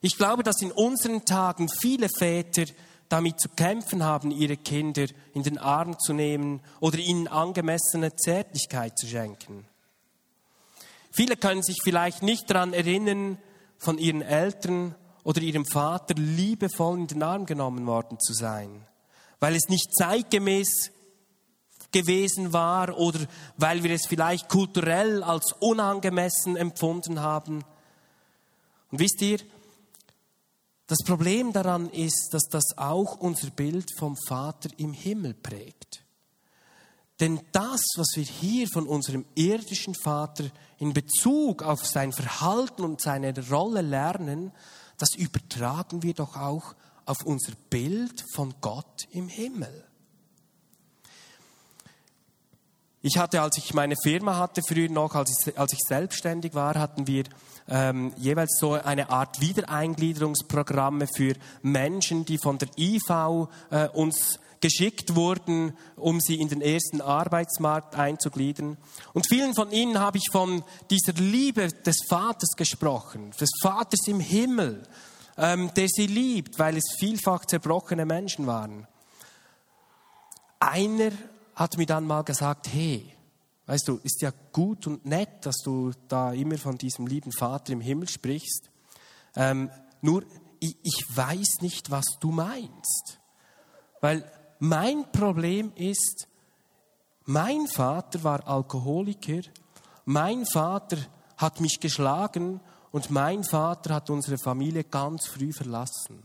Ich 0.00 0.16
glaube, 0.16 0.42
dass 0.42 0.62
in 0.62 0.72
unseren 0.72 1.24
Tagen 1.24 1.68
viele 1.68 2.08
Väter 2.08 2.66
damit 3.08 3.40
zu 3.40 3.48
kämpfen 3.48 4.04
haben, 4.04 4.30
ihre 4.30 4.56
Kinder 4.56 5.06
in 5.32 5.42
den 5.42 5.58
Arm 5.58 5.98
zu 5.98 6.12
nehmen 6.12 6.60
oder 6.80 6.98
ihnen 6.98 7.28
angemessene 7.28 8.14
Zärtlichkeit 8.14 8.98
zu 8.98 9.06
schenken. 9.06 9.66
Viele 11.10 11.36
können 11.36 11.62
sich 11.62 11.78
vielleicht 11.82 12.22
nicht 12.22 12.50
daran 12.50 12.72
erinnern, 12.72 13.38
von 13.78 13.98
ihren 13.98 14.22
Eltern 14.22 14.94
oder 15.26 15.42
ihrem 15.42 15.64
Vater 15.66 16.14
liebevoll 16.14 17.00
in 17.00 17.08
den 17.08 17.22
Arm 17.24 17.46
genommen 17.46 17.84
worden 17.84 18.20
zu 18.20 18.32
sein, 18.32 18.86
weil 19.40 19.56
es 19.56 19.68
nicht 19.68 19.92
zeitgemäß 19.92 20.92
gewesen 21.90 22.52
war 22.52 22.96
oder 22.96 23.18
weil 23.56 23.82
wir 23.82 23.90
es 23.90 24.06
vielleicht 24.06 24.48
kulturell 24.48 25.24
als 25.24 25.52
unangemessen 25.58 26.56
empfunden 26.56 27.22
haben. 27.22 27.64
Und 28.92 29.00
wisst 29.00 29.20
ihr, 29.20 29.38
das 30.86 30.98
Problem 31.04 31.52
daran 31.52 31.90
ist, 31.90 32.28
dass 32.30 32.44
das 32.48 32.78
auch 32.78 33.16
unser 33.18 33.50
Bild 33.50 33.90
vom 33.98 34.16
Vater 34.28 34.68
im 34.76 34.92
Himmel 34.92 35.34
prägt. 35.34 36.04
Denn 37.18 37.40
das, 37.50 37.80
was 37.96 38.12
wir 38.14 38.22
hier 38.22 38.68
von 38.72 38.86
unserem 38.86 39.24
irdischen 39.34 39.96
Vater 39.96 40.44
in 40.78 40.92
Bezug 40.92 41.64
auf 41.64 41.84
sein 41.84 42.12
Verhalten 42.12 42.84
und 42.84 43.00
seine 43.00 43.34
Rolle 43.48 43.80
lernen, 43.80 44.52
das 44.98 45.14
übertragen 45.14 46.02
wir 46.02 46.14
doch 46.14 46.36
auch 46.36 46.74
auf 47.04 47.24
unser 47.24 47.52
Bild 47.70 48.24
von 48.34 48.54
Gott 48.60 49.06
im 49.10 49.28
Himmel. 49.28 49.84
Ich 53.02 53.18
hatte, 53.18 53.40
als 53.40 53.56
ich 53.58 53.72
meine 53.72 53.94
Firma 54.02 54.36
hatte, 54.36 54.62
früher 54.66 54.90
noch, 54.90 55.14
als 55.14 55.46
ich, 55.46 55.56
als 55.56 55.72
ich 55.72 55.78
selbstständig 55.86 56.54
war, 56.54 56.74
hatten 56.74 57.06
wir 57.06 57.22
ähm, 57.68 58.12
jeweils 58.16 58.58
so 58.58 58.72
eine 58.72 59.10
Art 59.10 59.40
Wiedereingliederungsprogramme 59.40 61.06
für 61.06 61.34
Menschen, 61.62 62.24
die 62.24 62.38
von 62.38 62.58
der 62.58 62.68
IV 62.76 63.48
äh, 63.70 63.88
uns 63.90 64.40
geschickt 64.60 65.14
wurden, 65.14 65.76
um 65.96 66.20
sie 66.20 66.40
in 66.40 66.48
den 66.48 66.60
ersten 66.60 67.00
Arbeitsmarkt 67.00 67.94
einzugliedern. 67.94 68.76
Und 69.12 69.26
vielen 69.28 69.54
von 69.54 69.70
ihnen 69.70 69.98
habe 69.98 70.18
ich 70.18 70.28
von 70.30 70.64
dieser 70.90 71.12
Liebe 71.14 71.68
des 71.68 71.96
Vaters 72.08 72.56
gesprochen, 72.56 73.32
des 73.40 73.50
Vaters 73.62 74.06
im 74.06 74.20
Himmel, 74.20 74.82
ähm, 75.36 75.70
der 75.74 75.88
sie 75.88 76.06
liebt, 76.06 76.58
weil 76.58 76.76
es 76.76 76.96
vielfach 76.98 77.44
zerbrochene 77.44 78.06
Menschen 78.06 78.46
waren. 78.46 78.86
Einer 80.58 81.12
hat 81.54 81.76
mir 81.76 81.86
dann 81.86 82.06
mal 82.06 82.22
gesagt, 82.22 82.68
hey, 82.72 83.16
Weißt 83.66 83.88
du, 83.88 83.98
ist 84.04 84.22
ja 84.22 84.32
gut 84.52 84.86
und 84.86 85.04
nett, 85.04 85.44
dass 85.44 85.56
du 85.56 85.90
da 86.06 86.32
immer 86.32 86.56
von 86.56 86.78
diesem 86.78 87.08
lieben 87.08 87.32
Vater 87.32 87.72
im 87.72 87.80
Himmel 87.80 88.08
sprichst. 88.08 88.70
Ähm, 89.34 89.70
nur, 90.00 90.22
ich, 90.60 90.76
ich 90.84 91.04
weiß 91.08 91.62
nicht, 91.62 91.90
was 91.90 92.04
du 92.20 92.30
meinst. 92.30 93.18
Weil 94.00 94.30
mein 94.58 95.10
Problem 95.12 95.72
ist, 95.74 96.28
mein 97.24 97.66
Vater 97.66 98.22
war 98.22 98.46
Alkoholiker, 98.46 99.40
mein 100.04 100.46
Vater 100.46 100.98
hat 101.36 101.60
mich 101.60 101.80
geschlagen 101.80 102.60
und 102.92 103.10
mein 103.10 103.44
Vater 103.44 103.94
hat 103.94 104.10
unsere 104.10 104.38
Familie 104.38 104.84
ganz 104.84 105.26
früh 105.26 105.52
verlassen. 105.52 106.22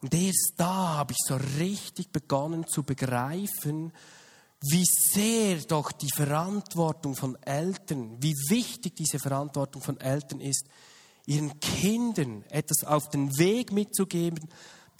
Und 0.00 0.14
erst 0.14 0.54
da 0.56 0.96
habe 0.96 1.12
ich 1.12 1.18
so 1.24 1.38
richtig 1.58 2.10
begonnen 2.10 2.66
zu 2.66 2.82
begreifen, 2.82 3.92
wie 4.60 4.84
sehr 4.84 5.56
doch 5.62 5.90
die 5.92 6.10
Verantwortung 6.14 7.16
von 7.16 7.40
Eltern, 7.42 8.16
wie 8.20 8.34
wichtig 8.48 8.96
diese 8.96 9.18
Verantwortung 9.18 9.82
von 9.82 9.98
Eltern 9.98 10.40
ist, 10.40 10.66
ihren 11.26 11.58
Kindern 11.60 12.44
etwas 12.48 12.84
auf 12.84 13.08
den 13.10 13.36
Weg 13.38 13.72
mitzugeben, 13.72 14.48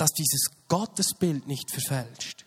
dass 0.03 0.15
dieses 0.15 0.51
Gottesbild 0.67 1.47
nicht 1.47 1.71
verfälscht. 1.71 2.45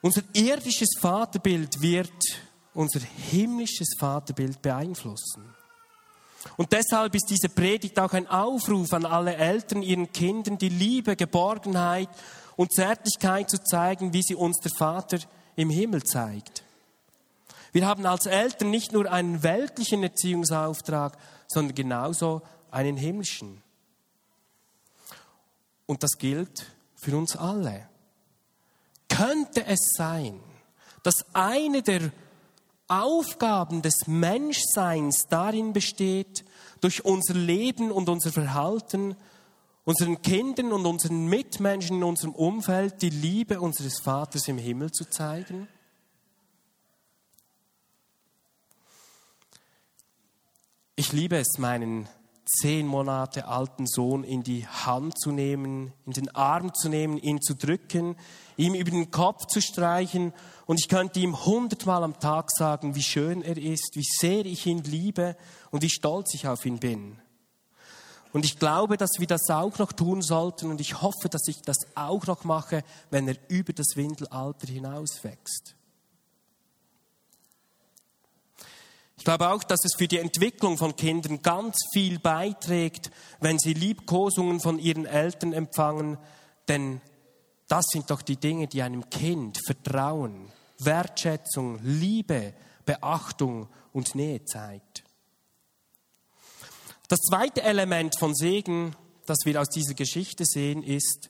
Unser 0.00 0.22
irdisches 0.32 0.90
Vaterbild 0.96 1.82
wird 1.82 2.12
unser 2.72 3.00
himmlisches 3.00 3.88
Vaterbild 3.98 4.62
beeinflussen. 4.62 5.52
Und 6.56 6.70
deshalb 6.70 7.16
ist 7.16 7.30
diese 7.30 7.48
Predigt 7.48 7.98
auch 7.98 8.12
ein 8.12 8.28
Aufruf 8.28 8.92
an 8.92 9.04
alle 9.04 9.34
Eltern, 9.34 9.82
ihren 9.82 10.12
Kindern 10.12 10.56
die 10.56 10.68
Liebe, 10.68 11.16
Geborgenheit 11.16 12.10
und 12.54 12.72
Zärtlichkeit 12.72 13.50
zu 13.50 13.60
zeigen, 13.60 14.12
wie 14.12 14.22
sie 14.22 14.36
uns 14.36 14.60
der 14.60 14.70
Vater 14.78 15.18
im 15.56 15.68
Himmel 15.68 16.04
zeigt. 16.04 16.62
Wir 17.72 17.88
haben 17.88 18.06
als 18.06 18.26
Eltern 18.26 18.70
nicht 18.70 18.92
nur 18.92 19.10
einen 19.10 19.42
weltlichen 19.42 20.04
Erziehungsauftrag, 20.04 21.18
sondern 21.48 21.74
genauso 21.74 22.40
einen 22.70 22.96
himmlischen. 22.96 23.64
Und 25.90 26.04
das 26.04 26.18
gilt 26.18 26.66
für 26.94 27.16
uns 27.16 27.34
alle. 27.34 27.88
Könnte 29.08 29.66
es 29.66 29.80
sein, 29.96 30.38
dass 31.02 31.16
eine 31.32 31.82
der 31.82 32.12
Aufgaben 32.86 33.82
des 33.82 34.06
Menschseins 34.06 35.26
darin 35.28 35.72
besteht, 35.72 36.44
durch 36.80 37.04
unser 37.04 37.34
Leben 37.34 37.90
und 37.90 38.08
unser 38.08 38.30
Verhalten 38.30 39.16
unseren 39.82 40.22
Kindern 40.22 40.70
und 40.70 40.86
unseren 40.86 41.26
Mitmenschen 41.26 41.96
in 41.96 42.04
unserem 42.04 42.36
Umfeld 42.36 43.02
die 43.02 43.10
Liebe 43.10 43.60
unseres 43.60 43.98
Vaters 44.00 44.46
im 44.46 44.58
Himmel 44.58 44.92
zu 44.92 45.10
zeigen? 45.10 45.66
Ich 50.94 51.12
liebe 51.12 51.36
es, 51.36 51.58
meinen 51.58 52.08
zehn 52.58 52.86
Monate 52.86 53.46
alten 53.46 53.86
Sohn 53.86 54.24
in 54.24 54.42
die 54.42 54.66
Hand 54.66 55.18
zu 55.18 55.30
nehmen, 55.30 55.92
in 56.04 56.12
den 56.12 56.34
Arm 56.34 56.74
zu 56.74 56.88
nehmen, 56.88 57.16
ihn 57.16 57.40
zu 57.40 57.54
drücken, 57.54 58.16
ihm 58.56 58.74
über 58.74 58.90
den 58.90 59.10
Kopf 59.10 59.46
zu 59.46 59.60
streichen 59.60 60.32
und 60.66 60.80
ich 60.80 60.88
könnte 60.88 61.20
ihm 61.20 61.44
hundertmal 61.44 62.02
am 62.02 62.18
Tag 62.18 62.50
sagen, 62.50 62.94
wie 62.94 63.02
schön 63.02 63.42
er 63.42 63.56
ist, 63.56 63.92
wie 63.94 64.04
sehr 64.04 64.44
ich 64.46 64.66
ihn 64.66 64.82
liebe 64.82 65.36
und 65.70 65.82
wie 65.82 65.90
stolz 65.90 66.34
ich 66.34 66.48
auf 66.48 66.66
ihn 66.66 66.78
bin. 66.78 67.20
Und 68.32 68.44
ich 68.44 68.58
glaube, 68.58 68.96
dass 68.96 69.10
wir 69.18 69.26
das 69.26 69.48
auch 69.48 69.78
noch 69.78 69.92
tun 69.92 70.22
sollten 70.22 70.70
und 70.70 70.80
ich 70.80 71.02
hoffe, 71.02 71.28
dass 71.28 71.46
ich 71.48 71.62
das 71.62 71.78
auch 71.94 72.26
noch 72.26 72.44
mache, 72.44 72.82
wenn 73.10 73.28
er 73.28 73.36
über 73.48 73.72
das 73.72 73.96
Windelalter 73.96 74.66
hinauswächst. 74.66 75.76
Ich 79.20 79.24
glaube 79.24 79.50
auch, 79.50 79.62
dass 79.62 79.84
es 79.84 79.96
für 79.98 80.08
die 80.08 80.16
Entwicklung 80.16 80.78
von 80.78 80.96
Kindern 80.96 81.42
ganz 81.42 81.76
viel 81.92 82.18
beiträgt, 82.18 83.10
wenn 83.38 83.58
sie 83.58 83.74
Liebkosungen 83.74 84.60
von 84.60 84.78
ihren 84.78 85.04
Eltern 85.04 85.52
empfangen, 85.52 86.16
denn 86.68 87.02
das 87.68 87.84
sind 87.92 88.10
doch 88.10 88.22
die 88.22 88.38
Dinge, 88.38 88.66
die 88.66 88.80
einem 88.80 89.10
Kind 89.10 89.58
Vertrauen, 89.66 90.50
Wertschätzung, 90.78 91.80
Liebe, 91.82 92.54
Beachtung 92.86 93.68
und 93.92 94.14
Nähe 94.14 94.42
zeigt. 94.46 95.04
Das 97.08 97.18
zweite 97.18 97.60
Element 97.60 98.18
von 98.18 98.34
Segen, 98.34 98.96
das 99.26 99.40
wir 99.44 99.60
aus 99.60 99.68
dieser 99.68 99.92
Geschichte 99.92 100.46
sehen, 100.46 100.82
ist, 100.82 101.28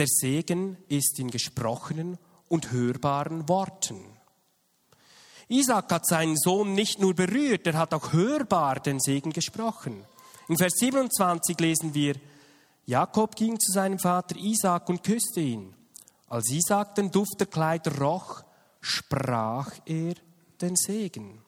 der 0.00 0.08
Segen 0.08 0.78
ist 0.88 1.20
in 1.20 1.30
gesprochenen 1.30 2.18
und 2.48 2.72
hörbaren 2.72 3.48
Worten. 3.48 4.19
Isaac 5.50 5.90
hat 5.90 6.06
seinen 6.06 6.36
Sohn 6.36 6.74
nicht 6.74 7.00
nur 7.00 7.14
berührt, 7.14 7.66
er 7.66 7.76
hat 7.76 7.92
auch 7.92 8.12
hörbar 8.12 8.78
den 8.78 9.00
Segen 9.00 9.32
gesprochen. 9.32 10.04
In 10.48 10.56
Vers 10.56 10.74
27 10.76 11.58
lesen 11.58 11.92
wir, 11.92 12.14
Jakob 12.86 13.34
ging 13.34 13.58
zu 13.58 13.72
seinem 13.72 13.98
Vater 13.98 14.36
Isaac 14.36 14.88
und 14.88 15.02
küsste 15.02 15.40
ihn. 15.40 15.74
Als 16.28 16.50
Isaac 16.50 16.94
den 16.94 17.10
Duft 17.10 17.40
der 17.40 17.48
Kleider 17.48 17.98
roch, 17.98 18.42
sprach 18.80 19.72
er 19.86 20.14
den 20.60 20.76
Segen. 20.76 21.42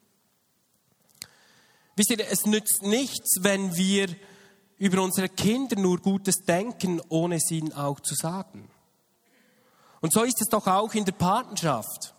Wisst 1.94 2.10
ihr, 2.10 2.28
es 2.28 2.44
nützt 2.44 2.82
nichts, 2.82 3.36
wenn 3.40 3.76
wir 3.76 4.08
über 4.78 5.00
unsere 5.00 5.28
Kinder 5.28 5.76
nur 5.78 5.98
Gutes 5.98 6.38
denken, 6.44 7.00
ohne 7.08 7.36
es 7.36 7.48
ihnen 7.52 7.72
auch 7.72 8.00
zu 8.00 8.16
sagen. 8.16 8.68
Und 10.00 10.12
so 10.12 10.24
ist 10.24 10.40
es 10.40 10.48
doch 10.48 10.66
auch 10.66 10.92
in 10.94 11.04
der 11.04 11.12
Partnerschaft. 11.12 12.14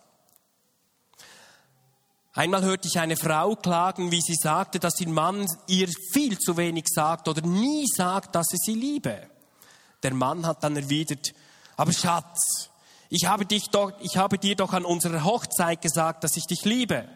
Einmal 2.36 2.64
hörte 2.64 2.88
ich 2.88 2.98
eine 2.98 3.16
Frau 3.16 3.54
klagen, 3.54 4.10
wie 4.10 4.20
sie 4.20 4.34
sagte, 4.34 4.80
dass 4.80 5.00
ihr 5.00 5.08
Mann 5.08 5.46
ihr 5.68 5.88
viel 6.12 6.36
zu 6.36 6.56
wenig 6.56 6.86
sagt 6.88 7.28
oder 7.28 7.42
nie 7.42 7.86
sagt, 7.86 8.34
dass 8.34 8.52
er 8.52 8.58
sie 8.58 8.74
liebe. 8.74 9.28
Der 10.02 10.12
Mann 10.12 10.44
hat 10.44 10.64
dann 10.64 10.76
erwidert, 10.76 11.32
aber 11.76 11.92
Schatz, 11.92 12.70
ich 13.08 13.26
habe, 13.26 13.46
dich 13.46 13.70
doch, 13.70 13.92
ich 14.00 14.16
habe 14.16 14.38
dir 14.38 14.56
doch 14.56 14.72
an 14.72 14.84
unserer 14.84 15.22
Hochzeit 15.22 15.80
gesagt, 15.80 16.24
dass 16.24 16.36
ich 16.36 16.46
dich 16.46 16.64
liebe. 16.64 17.08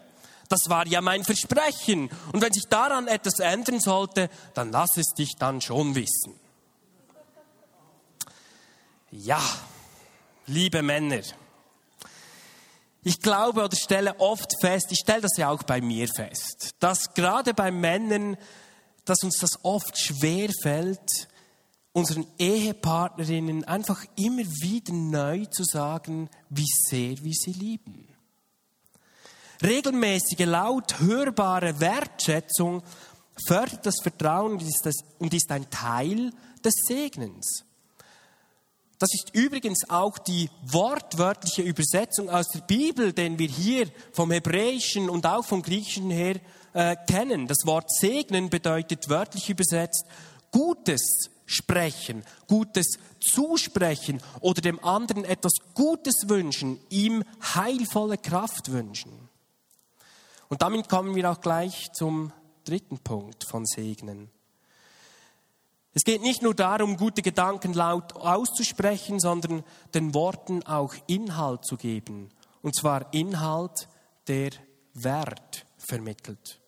Das 0.47 0.61
war 0.67 0.87
ja 0.87 1.01
mein 1.01 1.25
Versprechen. 1.25 2.09
Und 2.31 2.41
wenn 2.41 2.53
sich 2.53 2.67
daran 2.69 3.07
etwas 3.07 3.39
ändern 3.39 3.81
sollte, 3.81 4.29
dann 4.53 4.71
lass 4.71 4.95
es 4.95 5.13
dich 5.13 5.35
dann 5.37 5.59
schon 5.59 5.95
wissen. 5.95 6.33
Ja, 9.11 9.41
liebe 10.47 10.81
Männer, 10.81 11.21
ich 13.03 13.21
glaube 13.21 13.63
oder 13.63 13.75
stelle 13.75 14.19
oft 14.19 14.53
fest, 14.61 14.87
ich 14.91 14.99
stelle 14.99 15.21
das 15.21 15.37
ja 15.37 15.49
auch 15.49 15.63
bei 15.63 15.81
mir 15.81 16.07
fest, 16.07 16.75
dass 16.79 17.13
gerade 17.13 17.53
bei 17.53 17.71
Männern, 17.71 18.37
dass 19.05 19.23
uns 19.23 19.37
das 19.39 19.63
oft 19.63 19.97
schwer 19.97 20.49
fällt, 20.61 21.27
unseren 21.91 22.27
Ehepartnerinnen 22.37 23.63
einfach 23.63 24.05
immer 24.15 24.43
wieder 24.61 24.93
neu 24.93 25.45
zu 25.45 25.63
sagen, 25.63 26.29
wie 26.49 26.67
sehr 26.67 27.15
wir 27.23 27.33
sie 27.33 27.53
lieben. 27.53 28.07
Regelmäßige, 29.61 30.45
laut 30.45 30.99
hörbare 30.99 31.79
Wertschätzung 31.79 32.81
fördert 33.45 33.85
das 33.85 33.95
Vertrauen 34.01 34.61
und 35.19 35.33
ist 35.33 35.51
ein 35.51 35.69
Teil 35.69 36.31
des 36.63 36.73
Segnens. 36.87 37.65
Das 38.99 39.13
ist 39.13 39.33
übrigens 39.33 39.89
auch 39.89 40.17
die 40.17 40.49
wortwörtliche 40.61 41.61
Übersetzung 41.61 42.29
aus 42.29 42.49
der 42.49 42.59
Bibel, 42.59 43.13
den 43.13 43.39
wir 43.39 43.47
hier 43.47 43.87
vom 44.11 44.29
Hebräischen 44.29 45.09
und 45.09 45.25
auch 45.25 45.45
vom 45.45 45.61
Griechischen 45.61 46.09
her 46.11 46.35
äh, 46.73 46.97
kennen. 47.07 47.47
Das 47.47 47.65
Wort 47.65 47.89
segnen 47.93 48.49
bedeutet 48.49 49.07
wörtlich 49.07 49.49
übersetzt 49.49 50.03
Gutes 50.51 51.29
sprechen, 51.45 52.23
Gutes 52.47 52.99
zusprechen 53.21 54.21
oder 54.41 54.61
dem 54.61 54.83
anderen 54.83 55.23
etwas 55.23 55.53
Gutes 55.73 56.27
wünschen, 56.27 56.79
ihm 56.89 57.23
heilvolle 57.55 58.17
Kraft 58.17 58.69
wünschen. 58.69 59.29
Und 60.49 60.61
damit 60.61 60.89
kommen 60.89 61.15
wir 61.15 61.31
auch 61.31 61.39
gleich 61.39 61.91
zum 61.93 62.33
dritten 62.65 62.99
Punkt 62.99 63.45
von 63.45 63.65
Segnen. 63.65 64.29
Es 65.93 66.03
geht 66.03 66.21
nicht 66.21 66.41
nur 66.41 66.53
darum, 66.53 66.97
gute 66.97 67.21
Gedanken 67.21 67.73
laut 67.73 68.13
auszusprechen, 68.15 69.19
sondern 69.19 69.63
den 69.93 70.13
Worten 70.13 70.63
auch 70.63 70.93
Inhalt 71.07 71.65
zu 71.65 71.77
geben. 71.77 72.29
Und 72.61 72.75
zwar 72.75 73.11
Inhalt, 73.13 73.87
der 74.27 74.51
Wert 74.93 75.65
vermittelt. 75.77 76.59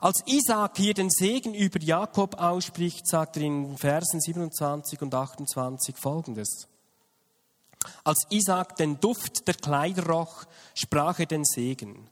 Als 0.00 0.22
Isaac 0.26 0.76
hier 0.76 0.94
den 0.94 1.10
Segen 1.10 1.54
über 1.54 1.80
Jakob 1.80 2.38
ausspricht, 2.40 3.06
sagt 3.06 3.36
er 3.36 3.44
in 3.44 3.78
Versen 3.78 4.20
27 4.20 5.00
und 5.00 5.14
28 5.14 5.96
folgendes. 5.96 6.68
Als 8.02 8.26
Isaac 8.30 8.76
den 8.76 8.98
Duft 8.98 9.46
der 9.46 9.54
Kleider 9.54 10.06
roch, 10.06 10.44
sprach 10.74 11.20
er 11.20 11.26
den 11.26 11.44
Segen 11.44 12.10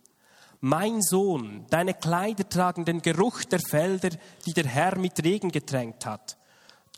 mein 0.63 1.03
Sohn, 1.03 1.67
deine 1.71 1.93
Kleider 1.93 2.49
tragen 2.49 2.85
den 2.85 3.03
Geruch 3.03 3.43
der 3.43 3.59
Felder, 3.59 4.11
die 4.47 4.53
der 4.53 4.67
Herr 4.67 4.97
mit 4.97 5.23
Regen 5.25 5.51
getränkt 5.51 6.07
hat. 6.07 6.39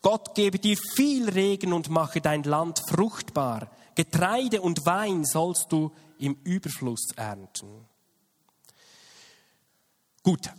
Gott 0.03 0.35
gebe 0.35 0.59
dir 0.59 0.77
viel 0.95 1.31
Regen 1.31 1.73
und 1.73 1.89
mache 1.89 2.21
dein 2.21 2.43
Land 2.43 2.83
fruchtbar. 2.91 3.71
Getreide 3.95 4.61
und 4.61 4.85
Wein 4.85 5.25
sollst 5.25 5.73
du 5.73 5.93
im 6.19 6.37
Überfluss 6.45 7.13
ernten. 7.17 7.87
Gut, 10.25 10.51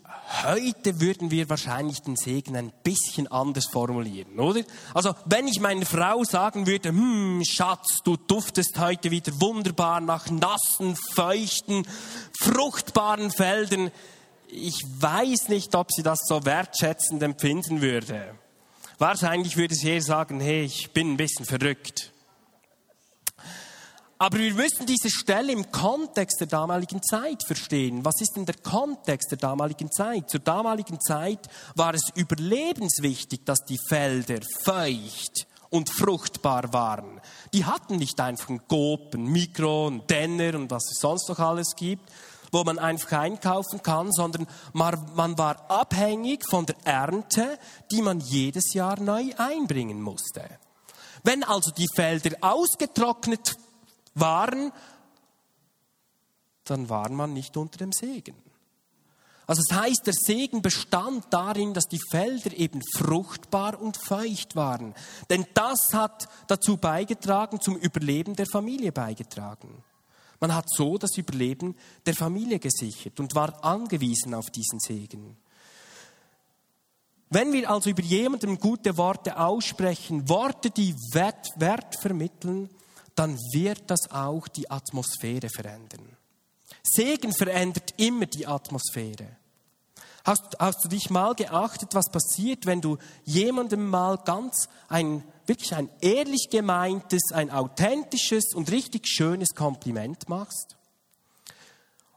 heute 0.43 1.01
würden 1.01 1.31
wir 1.31 1.49
wahrscheinlich 1.49 1.99
den 2.03 2.15
Segen 2.15 2.55
ein 2.55 2.71
bisschen 2.83 3.27
anders 3.27 3.65
formulieren, 3.65 4.39
oder? 4.39 4.61
Also, 4.93 5.15
wenn 5.25 5.47
ich 5.47 5.59
meiner 5.59 5.87
Frau 5.87 6.23
sagen 6.23 6.67
würde, 6.67 6.89
hm, 6.89 7.41
Schatz, 7.43 8.03
du 8.03 8.15
duftest 8.15 8.77
heute 8.77 9.09
wieder 9.09 9.31
wunderbar 9.41 10.01
nach 10.01 10.29
nassen, 10.29 10.95
feuchten, 11.15 11.87
fruchtbaren 12.39 13.31
Feldern, 13.31 13.89
ich 14.47 14.79
weiß 14.99 15.49
nicht, 15.49 15.73
ob 15.73 15.91
sie 15.91 16.03
das 16.03 16.19
so 16.27 16.45
wertschätzend 16.45 17.23
empfinden 17.23 17.81
würde. 17.81 18.35
Wahrscheinlich 18.99 19.57
würde 19.57 19.73
sie 19.73 19.89
eher 19.89 20.01
sagen, 20.03 20.41
hey, 20.41 20.61
ich 20.63 20.91
bin 20.91 21.13
ein 21.13 21.17
bisschen 21.17 21.45
verrückt. 21.45 22.11
Aber 24.17 24.37
wir 24.37 24.53
müssen 24.53 24.85
diese 24.85 25.09
Stelle 25.09 25.51
im 25.51 25.71
Kontext 25.71 26.39
der 26.39 26.47
damaligen 26.47 27.03
Zeit 27.03 27.43
verstehen. 27.45 28.05
Was 28.05 28.21
ist 28.21 28.37
denn 28.37 28.45
der 28.45 28.55
Kontext 28.55 29.31
der 29.31 29.37
damaligen 29.37 29.91
Zeit? 29.91 30.29
Zur 30.29 30.39
damaligen 30.39 31.01
Zeit 31.01 31.49
war 31.75 31.93
es 31.93 32.11
überlebenswichtig, 32.15 33.43
dass 33.43 33.59
die 33.65 33.79
Felder 33.89 34.39
feucht 34.63 35.47
und 35.69 35.89
fruchtbar 35.89 36.71
waren. 36.71 37.19
Die 37.53 37.65
hatten 37.65 37.97
nicht 37.97 38.17
einfach 38.21 38.47
einen 38.47 38.65
Coop, 38.69 39.13
einen 39.13 39.25
Mikro, 39.25 39.87
einen 39.87 40.07
Denner 40.07 40.55
und 40.55 40.71
was 40.71 40.83
es 40.91 41.01
sonst 41.01 41.27
noch 41.27 41.39
alles 41.39 41.75
gibt, 41.75 42.09
wo 42.53 42.63
man 42.63 42.79
einfach 42.79 43.19
einkaufen 43.19 43.83
kann, 43.83 44.13
sondern 44.13 44.47
man 44.71 45.37
war 45.37 45.69
abhängig 45.69 46.45
von 46.49 46.65
der 46.65 46.77
Ernte, 46.85 47.59
die 47.91 48.01
man 48.01 48.21
jedes 48.21 48.73
Jahr 48.73 48.97
neu 48.97 49.25
einbringen 49.37 50.01
musste. 50.01 50.45
Wenn 51.23 51.43
also 51.43 51.71
die 51.71 51.89
Felder 51.93 52.37
ausgetrocknet 52.39 53.57
waren, 54.15 54.71
dann 56.63 56.89
war 56.89 57.09
man 57.09 57.33
nicht 57.33 57.55
unter 57.57 57.77
dem 57.77 57.91
Segen. 57.91 58.35
Also 59.47 59.61
das 59.69 59.79
heißt, 59.79 60.07
der 60.07 60.13
Segen 60.13 60.61
bestand 60.63 61.25
darin, 61.29 61.75
dass 61.75 61.85
die 61.85 61.99
Felder 62.09 62.51
eben 62.57 62.81
fruchtbar 62.97 63.79
und 63.79 63.97
feucht 63.97 64.55
waren. 64.55 64.95
Denn 65.29 65.45
das 65.53 65.93
hat 65.93 66.27
dazu 66.47 66.77
beigetragen, 66.77 67.61
zum 67.61 67.75
Überleben 67.75 68.35
der 68.35 68.47
Familie 68.51 68.91
beigetragen. 68.91 69.83
Man 70.39 70.53
hat 70.53 70.65
so 70.69 70.97
das 70.97 71.17
Überleben 71.17 71.75
der 72.05 72.15
Familie 72.15 72.59
gesichert 72.59 73.19
und 73.19 73.35
war 73.35 73.63
angewiesen 73.63 74.33
auf 74.33 74.49
diesen 74.49 74.79
Segen. 74.79 75.37
Wenn 77.29 77.53
wir 77.53 77.69
also 77.69 77.89
über 77.89 78.01
jemandem 78.01 78.59
gute 78.59 78.97
Worte 78.97 79.39
aussprechen, 79.39 80.27
Worte, 80.29 80.69
die 80.71 80.93
Wert, 81.11 81.51
Wert 81.57 81.95
vermitteln, 81.99 82.69
dann 83.15 83.37
wird 83.51 83.83
das 83.87 84.11
auch 84.11 84.47
die 84.47 84.69
Atmosphäre 84.69 85.49
verändern. 85.49 86.15
Segen 86.83 87.33
verändert 87.33 87.93
immer 87.97 88.25
die 88.25 88.45
Atmosphäre. 88.45 89.37
Hast, 90.25 90.57
hast 90.59 90.83
du 90.83 90.89
dich 90.89 91.09
mal 91.11 91.35
geachtet, 91.35 91.93
was 91.93 92.09
passiert, 92.11 92.65
wenn 92.65 92.81
du 92.81 92.97
jemandem 93.25 93.87
mal 93.87 94.17
ganz 94.17 94.67
ein, 94.87 95.23
wirklich 95.45 95.75
ein 95.75 95.89
ehrlich 96.01 96.47
gemeintes, 96.49 97.31
ein 97.31 97.51
authentisches 97.51 98.55
und 98.55 98.71
richtig 98.71 99.07
schönes 99.07 99.53
Kompliment 99.53 100.27
machst? 100.27 100.75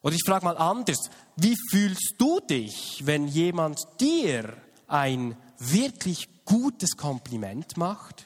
Oder 0.00 0.14
ich 0.14 0.22
frage 0.24 0.46
mal 0.46 0.56
anders, 0.56 1.11
wie 1.37 1.54
fühlst 1.70 2.14
du 2.16 2.40
dich, 2.40 3.02
wenn 3.04 3.28
jemand 3.28 3.80
dir 4.00 4.56
ein 4.87 5.37
wirklich 5.58 6.28
gutes 6.46 6.96
Kompliment 6.96 7.76
macht? 7.76 8.24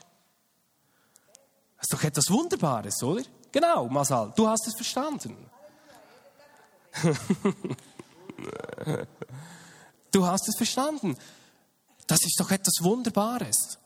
Das 1.83 1.89
ist 1.91 1.95
doch 1.95 2.05
etwas 2.05 2.31
Wunderbares, 2.31 3.03
oder? 3.03 3.25
Genau, 3.51 3.89
Masal, 3.89 4.33
du 4.37 4.47
hast 4.47 4.69
es 4.69 4.75
verstanden. 4.77 5.37
du 10.13 10.25
hast 10.25 10.49
es 10.49 10.57
verstanden. 10.57 11.17
Das 12.07 12.21
ist 12.23 12.39
doch 12.39 12.53
etwas 12.53 12.75
Wunderbares. 12.83 13.81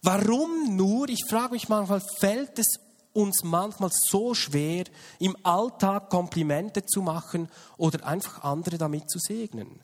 Warum 0.00 0.76
nur, 0.76 1.08
ich 1.08 1.24
frage 1.28 1.54
mich 1.54 1.68
manchmal, 1.68 2.00
fällt 2.20 2.56
es 2.60 2.78
uns 3.14 3.42
manchmal 3.42 3.90
so 3.92 4.32
schwer, 4.32 4.84
im 5.18 5.36
Alltag 5.42 6.08
Komplimente 6.08 6.86
zu 6.86 7.02
machen 7.02 7.48
oder 7.78 8.06
einfach 8.06 8.44
andere 8.44 8.78
damit 8.78 9.10
zu 9.10 9.18
segnen? 9.18 9.80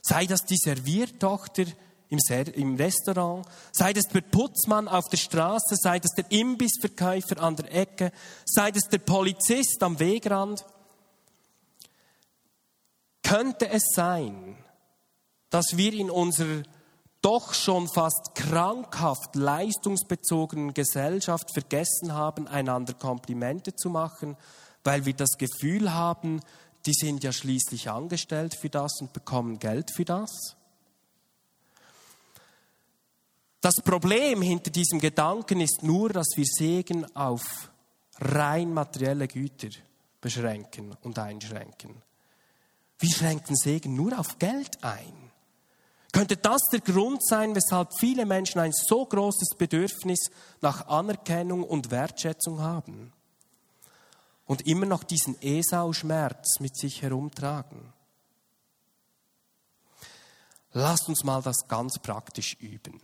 Sei 0.00 0.24
das 0.24 0.46
die 0.46 0.56
Serviertochter 0.56 1.66
im, 2.12 2.76
Restaurant, 2.76 3.46
sei 3.72 3.92
das 3.92 4.04
der 4.04 4.20
Putzmann 4.20 4.88
auf 4.88 5.08
der 5.08 5.16
Straße, 5.16 5.76
sei 5.76 5.98
das 5.98 6.12
der 6.12 6.30
Imbissverkäufer 6.30 7.40
an 7.40 7.56
der 7.56 7.74
Ecke, 7.74 8.12
sei 8.44 8.70
das 8.70 8.88
der 8.88 8.98
Polizist 8.98 9.82
am 9.82 9.98
Wegrand. 9.98 10.64
Könnte 13.22 13.68
es 13.70 13.82
sein, 13.94 14.56
dass 15.50 15.76
wir 15.76 15.92
in 15.92 16.10
unserer 16.10 16.62
doch 17.22 17.54
schon 17.54 17.88
fast 17.88 18.34
krankhaft 18.34 19.36
leistungsbezogenen 19.36 20.74
Gesellschaft 20.74 21.52
vergessen 21.54 22.12
haben, 22.12 22.48
einander 22.48 22.94
Komplimente 22.94 23.76
zu 23.76 23.88
machen, 23.88 24.36
weil 24.82 25.06
wir 25.06 25.14
das 25.14 25.38
Gefühl 25.38 25.94
haben, 25.94 26.40
die 26.84 26.92
sind 26.92 27.22
ja 27.22 27.32
schließlich 27.32 27.90
angestellt 27.90 28.56
für 28.60 28.68
das 28.68 29.00
und 29.00 29.12
bekommen 29.12 29.60
Geld 29.60 29.92
für 29.94 30.04
das? 30.04 30.56
Das 33.62 33.76
Problem 33.76 34.42
hinter 34.42 34.72
diesem 34.72 34.98
Gedanken 34.98 35.60
ist 35.60 35.84
nur, 35.84 36.08
dass 36.08 36.26
wir 36.34 36.44
Segen 36.44 37.06
auf 37.14 37.70
rein 38.18 38.74
materielle 38.74 39.28
Güter 39.28 39.68
beschränken 40.20 40.96
und 41.02 41.16
einschränken. 41.20 42.02
Wir 42.98 43.10
schränken 43.10 43.54
Segen 43.54 43.94
nur 43.94 44.18
auf 44.18 44.40
Geld 44.40 44.82
ein. 44.82 45.30
Könnte 46.12 46.36
das 46.36 46.60
der 46.72 46.80
Grund 46.80 47.24
sein, 47.24 47.54
weshalb 47.54 47.96
viele 48.00 48.26
Menschen 48.26 48.60
ein 48.60 48.72
so 48.72 49.06
großes 49.06 49.54
Bedürfnis 49.56 50.32
nach 50.60 50.88
Anerkennung 50.88 51.62
und 51.62 51.92
Wertschätzung 51.92 52.60
haben 52.60 53.12
und 54.44 54.66
immer 54.66 54.86
noch 54.86 55.04
diesen 55.04 55.40
Esau-Schmerz 55.40 56.58
mit 56.58 56.76
sich 56.76 57.00
herumtragen? 57.00 57.92
Lasst 60.72 61.08
uns 61.08 61.22
mal 61.22 61.42
das 61.42 61.68
ganz 61.68 62.00
praktisch 62.00 62.54
üben. 62.54 63.00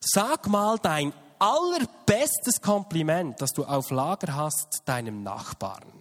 Sag 0.00 0.46
mal 0.46 0.78
dein 0.78 1.12
allerbestes 1.38 2.60
Kompliment, 2.60 3.40
das 3.40 3.52
du 3.52 3.64
auf 3.64 3.90
Lager 3.90 4.34
hast, 4.34 4.82
deinem 4.84 5.22
Nachbarn. 5.22 5.92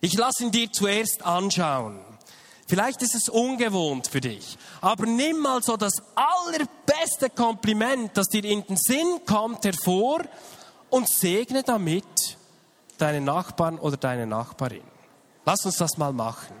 Ich 0.00 0.14
lasse 0.14 0.44
ihn 0.44 0.50
dir 0.50 0.70
zuerst 0.70 1.24
anschauen. 1.24 1.98
Vielleicht 2.66 3.02
ist 3.02 3.14
es 3.14 3.28
ungewohnt 3.28 4.06
für 4.06 4.20
dich, 4.20 4.56
aber 4.80 5.06
nimm 5.06 5.40
mal 5.40 5.62
so 5.62 5.76
das 5.76 5.92
allerbeste 6.14 7.28
Kompliment, 7.28 8.16
das 8.16 8.28
dir 8.28 8.44
in 8.44 8.64
den 8.64 8.76
Sinn 8.76 9.20
kommt, 9.26 9.64
hervor 9.64 10.22
und 10.88 11.08
segne 11.08 11.62
damit 11.62 12.38
deinen 12.96 13.24
Nachbarn 13.24 13.78
oder 13.78 13.98
deine 13.98 14.26
Nachbarin. 14.26 14.84
Lass 15.44 15.66
uns 15.66 15.76
das 15.76 15.98
mal 15.98 16.12
machen. 16.12 16.54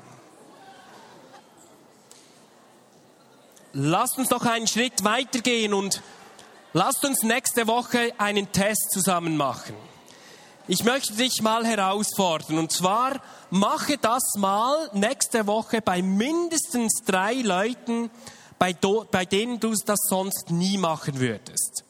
Lass 3.72 4.16
uns 4.18 4.30
noch 4.30 4.44
einen 4.44 4.66
Schritt 4.66 5.04
weitergehen 5.04 5.72
und 5.72 6.02
Lasst 6.76 7.04
uns 7.04 7.22
nächste 7.22 7.68
Woche 7.68 8.12
einen 8.18 8.50
Test 8.50 8.90
zusammen 8.90 9.36
machen. 9.36 9.76
Ich 10.66 10.82
möchte 10.82 11.12
dich 11.12 11.40
mal 11.40 11.64
herausfordern. 11.64 12.58
Und 12.58 12.72
zwar 12.72 13.22
mache 13.50 13.96
das 13.96 14.22
mal 14.38 14.90
nächste 14.92 15.46
Woche 15.46 15.80
bei 15.80 16.02
mindestens 16.02 17.04
drei 17.06 17.34
Leuten, 17.34 18.10
bei, 18.58 18.72
do, 18.72 19.06
bei 19.08 19.24
denen 19.24 19.60
du 19.60 19.72
das 19.86 20.00
sonst 20.08 20.50
nie 20.50 20.76
machen 20.76 21.20
würdest. 21.20 21.84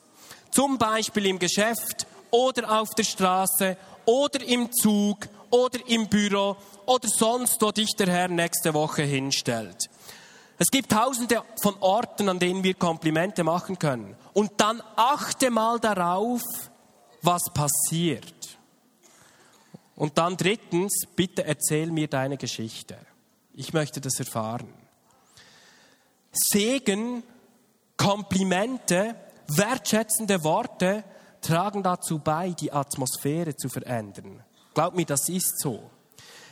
Zum 0.51 0.77
Beispiel 0.77 1.25
im 1.27 1.39
Geschäft 1.39 2.07
oder 2.31 2.79
auf 2.79 2.91
der 2.91 3.05
Straße 3.05 3.79
oder 4.05 4.47
im 4.47 4.71
Zug 4.71 5.27
oder 5.49 5.79
im 5.87 6.09
Büro 6.09 6.59
oder 6.85 7.09
sonst, 7.09 7.57
wo 7.63 7.71
dich 7.71 7.97
der 7.97 8.09
Herr 8.09 8.29
nächste 8.29 8.75
Woche 8.75 9.05
hinstellt. 9.05 9.89
Es 10.59 10.69
gibt 10.69 10.93
tausende 10.93 11.43
von 11.61 11.75
Orten, 11.81 12.29
an 12.29 12.39
denen 12.39 12.63
wir 12.63 12.75
Komplimente 12.75 13.43
machen 13.43 13.79
können. 13.79 14.17
Und 14.33 14.53
dann 14.59 14.83
achte 14.97 15.51
mal 15.51 15.81
darauf, 15.81 16.43
was 17.23 17.43
passiert. 17.53 18.59
Und 19.97 20.19
dann 20.19 20.37
drittens, 20.37 21.07
bitte 21.15 21.45
erzähl 21.45 21.91
mir 21.91 22.09
deine 22.09 22.37
Geschichte. 22.37 22.97
Ich 23.53 23.73
möchte 23.73 24.01
das 24.01 24.19
erfahren. 24.19 24.73
Segen, 26.33 27.23
Komplimente, 27.97 29.15
wertschätzende 29.49 30.43
Worte 30.43 31.05
tragen 31.41 31.83
dazu 31.83 32.19
bei, 32.19 32.51
die 32.51 32.73
Atmosphäre 32.73 33.57
zu 33.57 33.69
verändern. 33.69 34.43
Glaub 34.75 34.97
mir, 34.97 35.07
das 35.07 35.29
ist 35.29 35.61
so. 35.61 35.91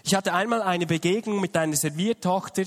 Ich 0.05 0.15
hatte 0.15 0.33
einmal 0.33 0.63
eine 0.63 0.87
Begegnung 0.87 1.41
mit 1.41 1.57
einer 1.57 1.77
Serviertochter, 1.77 2.65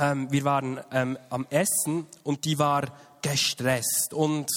ähm, 0.00 0.32
wir 0.32 0.44
waren 0.44 0.80
ähm, 0.90 1.18
am 1.28 1.46
Essen 1.50 2.06
und 2.24 2.44
die 2.44 2.58
war 2.58 2.84
gestresst 3.22 4.14
und 4.14 4.50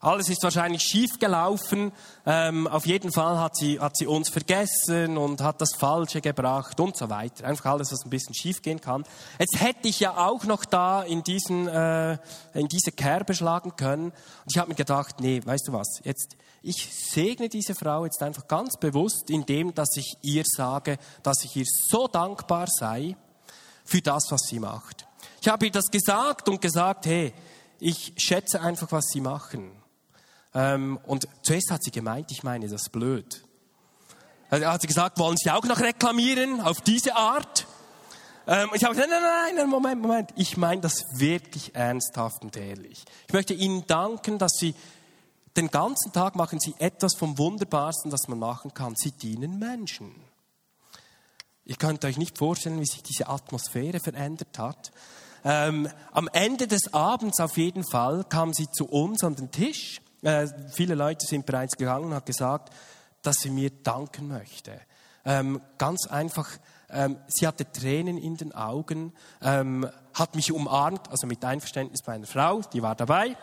alles 0.00 0.28
ist 0.28 0.44
wahrscheinlich 0.44 0.82
schief 0.82 1.18
gelaufen. 1.18 1.90
Ähm, 2.24 2.68
auf 2.68 2.86
jeden 2.86 3.12
Fall 3.12 3.38
hat 3.38 3.56
sie, 3.56 3.80
hat 3.80 3.96
sie 3.96 4.06
uns 4.06 4.28
vergessen 4.28 5.18
und 5.18 5.40
hat 5.40 5.60
das 5.60 5.70
Falsche 5.76 6.20
gebracht 6.20 6.78
und 6.78 6.96
so 6.96 7.10
weiter. 7.10 7.44
Einfach 7.44 7.72
alles, 7.72 7.90
was 7.90 8.04
ein 8.04 8.10
bisschen 8.10 8.34
schief 8.34 8.62
gehen 8.62 8.80
kann. 8.80 9.04
Jetzt 9.40 9.60
hätte 9.60 9.88
ich 9.88 9.98
ja 9.98 10.16
auch 10.16 10.44
noch 10.44 10.64
da 10.64 11.02
in, 11.02 11.24
diesen, 11.24 11.66
äh, 11.66 12.16
in 12.54 12.68
diese 12.68 12.92
Kerbe 12.92 13.34
schlagen 13.34 13.74
können. 13.74 14.10
Und 14.10 14.52
ich 14.52 14.58
habe 14.58 14.68
mir 14.68 14.76
gedacht, 14.76 15.16
nee, 15.18 15.40
weißt 15.44 15.66
du 15.66 15.72
was, 15.72 16.00
jetzt, 16.04 16.36
ich 16.62 16.88
segne 16.92 17.48
diese 17.48 17.74
Frau 17.74 18.04
jetzt 18.04 18.22
einfach 18.22 18.46
ganz 18.46 18.76
bewusst, 18.76 19.30
indem, 19.30 19.74
dass 19.74 19.96
ich 19.96 20.16
ihr 20.22 20.44
sage, 20.46 20.98
dass 21.24 21.42
ich 21.42 21.56
ihr 21.56 21.66
so 21.66 22.06
dankbar 22.06 22.68
sei, 22.68 23.16
für 23.88 24.02
das, 24.02 24.24
was 24.30 24.42
sie 24.42 24.60
macht. 24.60 25.06
Ich 25.40 25.48
habe 25.48 25.66
ihr 25.66 25.72
das 25.72 25.86
gesagt 25.90 26.48
und 26.48 26.60
gesagt, 26.60 27.06
hey, 27.06 27.32
ich 27.80 28.12
schätze 28.16 28.60
einfach, 28.60 28.92
was 28.92 29.06
sie 29.12 29.20
machen. 29.20 29.70
Ähm, 30.54 30.98
und 31.06 31.28
zuerst 31.42 31.70
hat 31.70 31.82
sie 31.82 31.90
gemeint, 31.90 32.30
ich 32.30 32.42
meine 32.42 32.68
das 32.68 32.88
blöd. 32.90 33.44
Also 34.50 34.66
hat 34.66 34.80
sie 34.80 34.86
gesagt, 34.86 35.18
wollen 35.18 35.36
Sie 35.36 35.50
auch 35.50 35.64
noch 35.64 35.80
reklamieren 35.80 36.60
auf 36.60 36.80
diese 36.80 37.14
Art? 37.16 37.66
Ähm, 38.46 38.70
ich 38.72 38.82
habe 38.84 38.94
gesagt, 38.94 39.10
nein, 39.10 39.22
nein, 39.22 39.56
nein, 39.56 39.68
Moment, 39.68 40.00
Moment. 40.00 40.30
Ich 40.36 40.56
meine 40.56 40.80
das 40.80 41.04
wirklich 41.18 41.74
ernsthaft 41.74 42.42
und 42.42 42.56
ehrlich. 42.56 43.04
Ich 43.26 43.32
möchte 43.34 43.52
Ihnen 43.52 43.86
danken, 43.86 44.38
dass 44.38 44.52
Sie 44.52 44.74
den 45.56 45.70
ganzen 45.70 46.12
Tag 46.12 46.34
machen 46.34 46.60
Sie 46.60 46.74
etwas 46.78 47.14
vom 47.14 47.36
Wunderbarsten, 47.36 48.10
das 48.10 48.28
man 48.28 48.38
machen 48.38 48.72
kann. 48.72 48.94
Sie 48.96 49.12
dienen 49.12 49.58
Menschen. 49.58 50.14
Ihr 51.68 51.76
könnt 51.76 52.02
euch 52.06 52.16
nicht 52.16 52.38
vorstellen, 52.38 52.80
wie 52.80 52.86
sich 52.86 53.02
diese 53.02 53.28
Atmosphäre 53.28 54.00
verändert 54.00 54.58
hat. 54.58 54.90
Ähm, 55.44 55.86
am 56.12 56.26
Ende 56.32 56.66
des 56.66 56.94
Abends 56.94 57.40
auf 57.40 57.58
jeden 57.58 57.84
Fall 57.86 58.24
kam 58.24 58.54
sie 58.54 58.70
zu 58.70 58.86
uns 58.86 59.22
an 59.22 59.36
den 59.36 59.50
Tisch. 59.50 60.00
Äh, 60.22 60.46
viele 60.72 60.94
Leute 60.94 61.26
sind 61.26 61.44
bereits 61.44 61.76
gegangen 61.76 62.06
und 62.06 62.14
hat 62.14 62.24
gesagt, 62.24 62.72
dass 63.20 63.36
sie 63.40 63.50
mir 63.50 63.68
danken 63.68 64.28
möchte. 64.28 64.80
Ähm, 65.26 65.60
ganz 65.76 66.06
einfach, 66.06 66.48
ähm, 66.88 67.18
sie 67.26 67.46
hatte 67.46 67.70
Tränen 67.70 68.16
in 68.16 68.38
den 68.38 68.54
Augen, 68.54 69.12
ähm, 69.42 69.86
hat 70.14 70.36
mich 70.36 70.50
umarmt, 70.50 71.10
also 71.10 71.26
mit 71.26 71.44
Einverständnis 71.44 72.00
meiner 72.06 72.26
Frau, 72.26 72.62
die 72.62 72.80
war 72.80 72.94
dabei, 72.94 73.36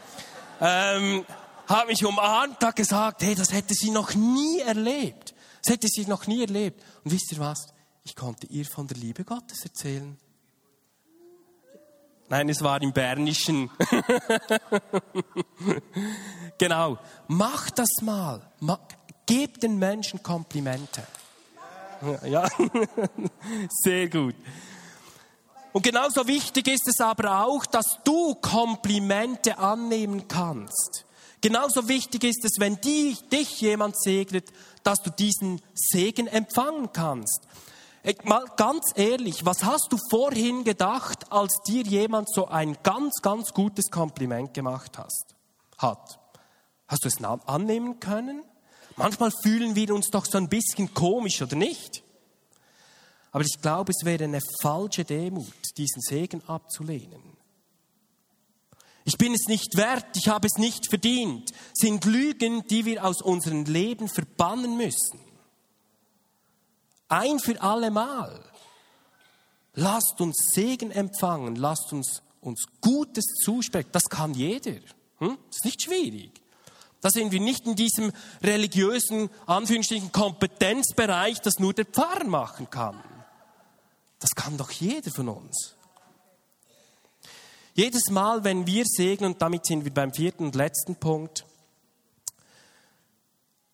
ähm, 0.62 1.24
hat 1.68 1.88
mich 1.88 2.04
umarmt, 2.04 2.64
hat 2.64 2.76
gesagt, 2.76 3.22
hey, 3.22 3.36
das 3.36 3.54
hätte 3.54 3.76
sie 3.76 3.92
noch 3.92 4.16
nie 4.16 4.62
erlebt. 4.62 5.36
Das 5.64 5.76
hätte 5.76 5.88
sie 5.88 6.08
noch 6.08 6.26
nie 6.26 6.42
erlebt. 6.42 6.84
Und 7.04 7.12
wisst 7.12 7.32
ihr 7.32 7.38
was? 7.38 7.75
Ich 8.06 8.16
konnte 8.16 8.48
ihr 8.48 8.66
von 8.66 8.88
der 8.88 8.98
Liebe 8.98 9.26
Gottes 9.26 9.64
erzählen. 9.64 10.18
Nein, 12.30 12.50
es 12.50 12.62
war 12.62 12.82
im 12.82 12.94
Bernischen. 12.94 13.70
genau. 16.58 16.98
Mach 17.28 17.70
das 17.72 17.90
mal. 18.02 18.42
Gebt 19.26 19.64
den 19.64 19.78
Menschen 19.78 20.22
Komplimente. 20.22 21.04
Ja, 22.26 22.48
sehr 23.70 24.08
gut. 24.08 24.36
Und 25.74 25.82
genauso 25.82 26.28
wichtig 26.28 26.68
ist 26.68 26.88
es 26.88 27.02
aber 27.02 27.44
auch, 27.44 27.66
dass 27.66 28.00
du 28.04 28.36
Komplimente 28.36 29.58
annehmen 29.58 30.28
kannst. 30.28 31.06
Genauso 31.42 31.88
wichtig 31.88 32.24
ist 32.24 32.46
es, 32.46 32.60
wenn 32.60 32.80
die, 32.82 33.18
dich 33.32 33.62
jemand 33.62 34.00
segnet, 34.00 34.52
dass 34.84 35.02
du 35.02 35.10
diesen 35.10 35.62
Segen 35.74 36.28
empfangen 36.28 36.92
kannst. 36.94 37.42
Mal 38.24 38.46
ganz 38.56 38.92
ehrlich, 38.96 39.46
was 39.46 39.64
hast 39.64 39.88
du 39.90 39.98
vorhin 40.12 40.64
gedacht, 40.64 41.32
als 41.32 41.58
dir 41.68 41.84
jemand 41.84 42.32
so 42.32 42.48
ein 42.48 42.78
ganz, 42.84 43.16
ganz 43.24 43.52
gutes 43.52 43.90
Kompliment 43.90 44.54
gemacht 44.54 45.00
hast, 45.00 45.36
hat? 45.80 46.20
Hast 46.88 47.04
du 47.04 47.08
es 47.08 47.24
annehmen 47.24 48.00
können? 48.00 48.44
Manchmal 48.96 49.32
fühlen 49.44 49.76
wir 49.76 49.94
uns 49.94 50.12
doch 50.12 50.26
so 50.26 50.38
ein 50.38 50.50
bisschen 50.50 50.94
komisch, 50.94 51.42
oder 51.42 51.56
nicht? 51.56 52.04
Aber 53.32 53.44
ich 53.44 53.60
glaube, 53.60 53.92
es 53.92 54.06
wäre 54.06 54.26
eine 54.26 54.40
falsche 54.62 55.04
Demut, 55.04 55.54
diesen 55.76 56.02
Segen 56.02 56.44
abzulehnen. 56.48 57.36
Ich 59.04 59.18
bin 59.18 59.34
es 59.34 59.48
nicht 59.48 59.78
wert, 59.78 60.16
ich 60.16 60.30
habe 60.30 60.48
es 60.48 60.58
nicht 60.58 60.90
verdient, 60.90 61.52
sind 61.74 62.06
Lügen, 62.06 62.66
die 62.68 62.86
wir 62.86 63.04
aus 63.04 63.22
unserem 63.22 63.66
Leben 63.66 64.08
verbannen 64.08 64.78
müssen. 64.78 65.20
Ein 67.08 67.40
für 67.40 67.62
alle 67.62 67.92
Mal. 67.92 68.44
Lasst 69.74 70.20
uns 70.22 70.52
Segen 70.54 70.92
empfangen, 70.92 71.56
lasst 71.56 71.92
uns 71.92 72.22
uns 72.46 72.66
Gutes 72.80 73.26
zusprechen. 73.44 73.90
Das 73.92 74.04
kann 74.04 74.34
jeder. 74.34 74.80
Hm? 75.18 75.38
Das 75.48 75.58
ist 75.58 75.66
nicht 75.66 75.82
schwierig. 75.84 76.32
Da 77.02 77.10
sind 77.10 77.32
wir 77.32 77.40
nicht 77.40 77.66
in 77.66 77.76
diesem 77.76 78.12
religiösen, 78.42 79.30
Anführungsstrichen, 79.46 80.12
Kompetenzbereich, 80.12 81.42
das 81.42 81.60
nur 81.60 81.74
der 81.74 81.86
Pfarrer 81.86 82.26
machen 82.26 82.70
kann. 82.70 83.02
Das 84.20 84.32
kann 84.32 84.58
doch 84.58 84.72
jeder 84.72 85.12
von 85.12 85.30
uns. 85.30 85.76
Jedes 87.74 88.10
Mal, 88.10 88.44
wenn 88.44 88.66
wir 88.66 88.86
segnen, 88.86 89.34
und 89.34 89.42
damit 89.42 89.66
sind 89.66 89.84
wir 89.84 89.94
beim 89.94 90.14
vierten 90.14 90.46
und 90.46 90.56
letzten 90.56 90.96
Punkt, 90.96 91.46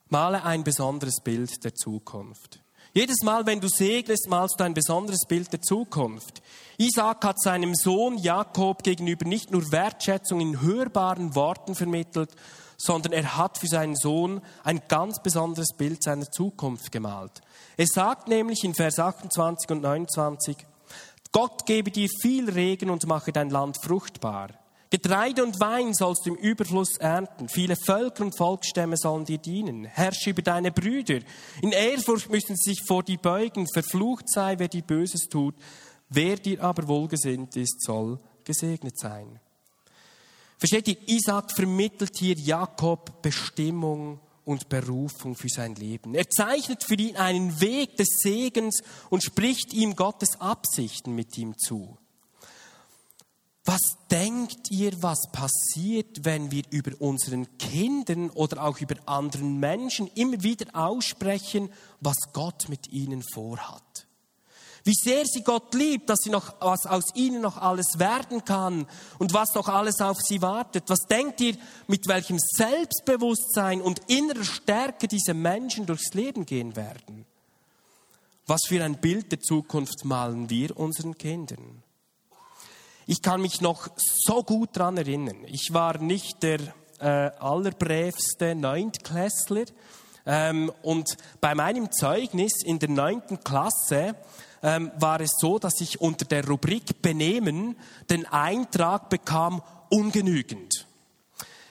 male 0.10 0.44
ein 0.44 0.64
besonderes 0.64 1.22
Bild 1.22 1.64
der 1.64 1.76
Zukunft. 1.76 2.61
Jedes 2.94 3.22
Mal, 3.24 3.46
wenn 3.46 3.62
du 3.62 3.70
segnest, 3.70 4.28
malst 4.28 4.60
du 4.60 4.66
ein 4.66 4.74
besonderes 4.74 5.22
Bild 5.26 5.54
der 5.54 5.62
Zukunft. 5.62 6.42
Isaac 6.78 7.24
hat 7.24 7.42
seinem 7.42 7.74
Sohn 7.74 8.18
Jakob 8.18 8.84
gegenüber 8.84 9.26
nicht 9.26 9.50
nur 9.50 9.72
Wertschätzung 9.72 10.42
in 10.42 10.60
hörbaren 10.60 11.34
Worten 11.34 11.74
vermittelt, 11.74 12.32
sondern 12.78 13.14
er 13.14 13.38
hat 13.38 13.58
für 13.58 13.68
seinen 13.68 13.96
Sohn 13.96 14.42
ein 14.66 14.82
ganz 14.90 15.24
besonderes 15.24 15.70
Bild 15.78 16.04
seiner 16.04 16.30
Zukunft 16.30 16.92
gemalt. 16.92 17.42
Er 17.78 17.88
sagt 17.88 18.28
nämlich 18.28 18.66
in 18.66 18.74
Vers 18.74 19.00
28 19.00 19.72
und 19.72 19.84
29, 19.84 20.58
Gott 21.32 21.66
gebe 21.66 21.92
dir 21.92 22.10
viel 22.22 22.50
Regen 22.50 22.90
und 22.90 23.08
mache 23.08 23.32
dein 23.32 23.50
Land 23.50 23.78
fruchtbar. 23.82 24.50
Getreide 24.92 25.42
und 25.46 25.58
Wein 25.62 25.94
sollst 25.94 26.26
du 26.26 26.36
im 26.36 26.36
Überfluss 26.36 26.98
ernten. 26.98 27.48
Viele 27.48 27.78
Völker 27.78 28.26
und 28.26 28.38
Volksstämme 28.38 28.98
sollen 28.98 29.24
dir 29.24 29.38
dienen. 29.38 29.86
Herrsche 29.86 30.32
über 30.32 30.42
deine 30.42 30.70
Brüder. 30.70 31.20
In 31.62 31.72
Ehrfurcht 31.72 32.30
müssen 32.30 32.58
sie 32.58 32.72
sich 32.72 32.84
vor 32.86 33.02
dir 33.02 33.18
beugen. 33.18 33.68
Verflucht 33.74 34.30
sei, 34.30 34.60
wer 34.60 34.68
dir 34.68 34.82
Böses 34.82 35.30
tut. 35.30 35.56
Wer 36.10 36.36
dir 36.36 36.62
aber 36.62 36.90
wohlgesinnt 36.90 37.56
ist, 37.56 37.82
soll 37.82 38.20
gesegnet 38.44 39.00
sein. 39.00 39.40
Versteht 40.58 40.90
ihr, 40.90 40.98
Isaac 41.08 41.54
vermittelt 41.54 42.18
hier 42.18 42.36
Jakob 42.36 43.22
Bestimmung 43.22 44.20
und 44.44 44.68
Berufung 44.68 45.36
für 45.36 45.48
sein 45.48 45.74
Leben. 45.76 46.16
Er 46.16 46.30
zeichnet 46.30 46.84
für 46.84 46.96
ihn 46.96 47.16
einen 47.16 47.62
Weg 47.62 47.96
des 47.96 48.10
Segens 48.22 48.84
und 49.10 49.24
spricht 49.24 49.74
ihm 49.74 49.96
Gottes 49.96 50.42
Absichten 50.42 51.16
mit 51.16 51.38
ihm 51.38 51.58
zu. 51.58 51.98
Was 53.64 53.82
denkt 54.10 54.72
ihr, 54.72 54.92
was 55.04 55.32
passiert, 55.32 56.26
wenn 56.26 56.50
wir 56.50 56.64
über 56.72 57.00
unseren 57.00 57.58
Kindern 57.60 58.32
oder 58.32 58.64
auch 58.64 58.80
über 58.80 58.96
anderen 59.06 59.60
Menschen 59.60 60.08
immer 60.16 60.42
wieder 60.42 60.66
aussprechen, 60.74 61.70
was 62.00 62.18
Gott 62.34 62.70
mit 62.70 62.92
ihnen 62.92 63.22
vorhat? 63.22 64.08
Wie 64.84 64.96
sehr 64.96 65.26
sie 65.26 65.44
Gott 65.44 65.76
liebt, 65.76 66.10
dass 66.10 66.20
sie 66.24 66.32
noch, 66.32 66.56
was 66.60 66.88
aus 66.88 67.14
ihnen 67.14 67.42
noch 67.42 67.58
alles 67.58 68.00
werden 68.00 68.44
kann 68.46 68.88
und 69.20 69.34
was 69.34 69.54
noch 69.54 69.68
alles 69.68 70.02
auf 70.02 70.18
sie 70.20 70.42
wartet. 70.42 70.86
Was 70.88 71.06
denkt 71.08 71.40
ihr, 71.42 71.56
mit 71.88 72.08
welchem 72.08 72.40
Selbstbewusstsein 72.40 73.80
und 73.80 74.02
innerer 74.08 74.44
Stärke 74.44 75.08
diese 75.08 75.36
Menschen 75.36 75.86
durchs 75.86 76.16
Leben 76.16 76.48
gehen 76.48 76.76
werden? 76.76 77.26
Was 78.48 78.62
für 78.68 78.84
ein 78.84 79.00
Bild 79.00 79.32
der 79.32 79.40
Zukunft 79.40 80.04
malen 80.04 80.50
wir 80.50 80.76
unseren 80.76 81.16
Kindern? 81.16 81.84
Ich 83.12 83.22
kann 83.22 83.42
mich 83.42 83.60
noch 83.60 83.90
so 83.98 84.42
gut 84.42 84.70
daran 84.72 84.96
erinnern. 84.96 85.44
Ich 85.48 85.74
war 85.74 85.98
nicht 85.98 86.42
der 86.44 86.62
äh, 87.02 87.04
allerbrävste 87.40 88.56
Neuntklässler. 88.56 89.66
Ähm, 90.26 90.72
und 90.82 91.18
bei 91.42 91.54
meinem 91.54 91.92
Zeugnis 91.92 92.64
in 92.64 92.80
der 92.80 92.88
neunten 92.88 93.44
Klasse 93.44 94.16
ähm, 94.64 94.92
war 94.98 95.20
es 95.20 95.32
so, 95.40 95.60
dass 95.60 95.82
ich 95.82 96.00
unter 96.00 96.24
der 96.24 96.48
Rubrik 96.48 97.02
Benehmen 97.02 97.76
den 98.10 98.26
Eintrag 98.28 99.10
bekam, 99.10 99.62
ungenügend. 99.90 100.88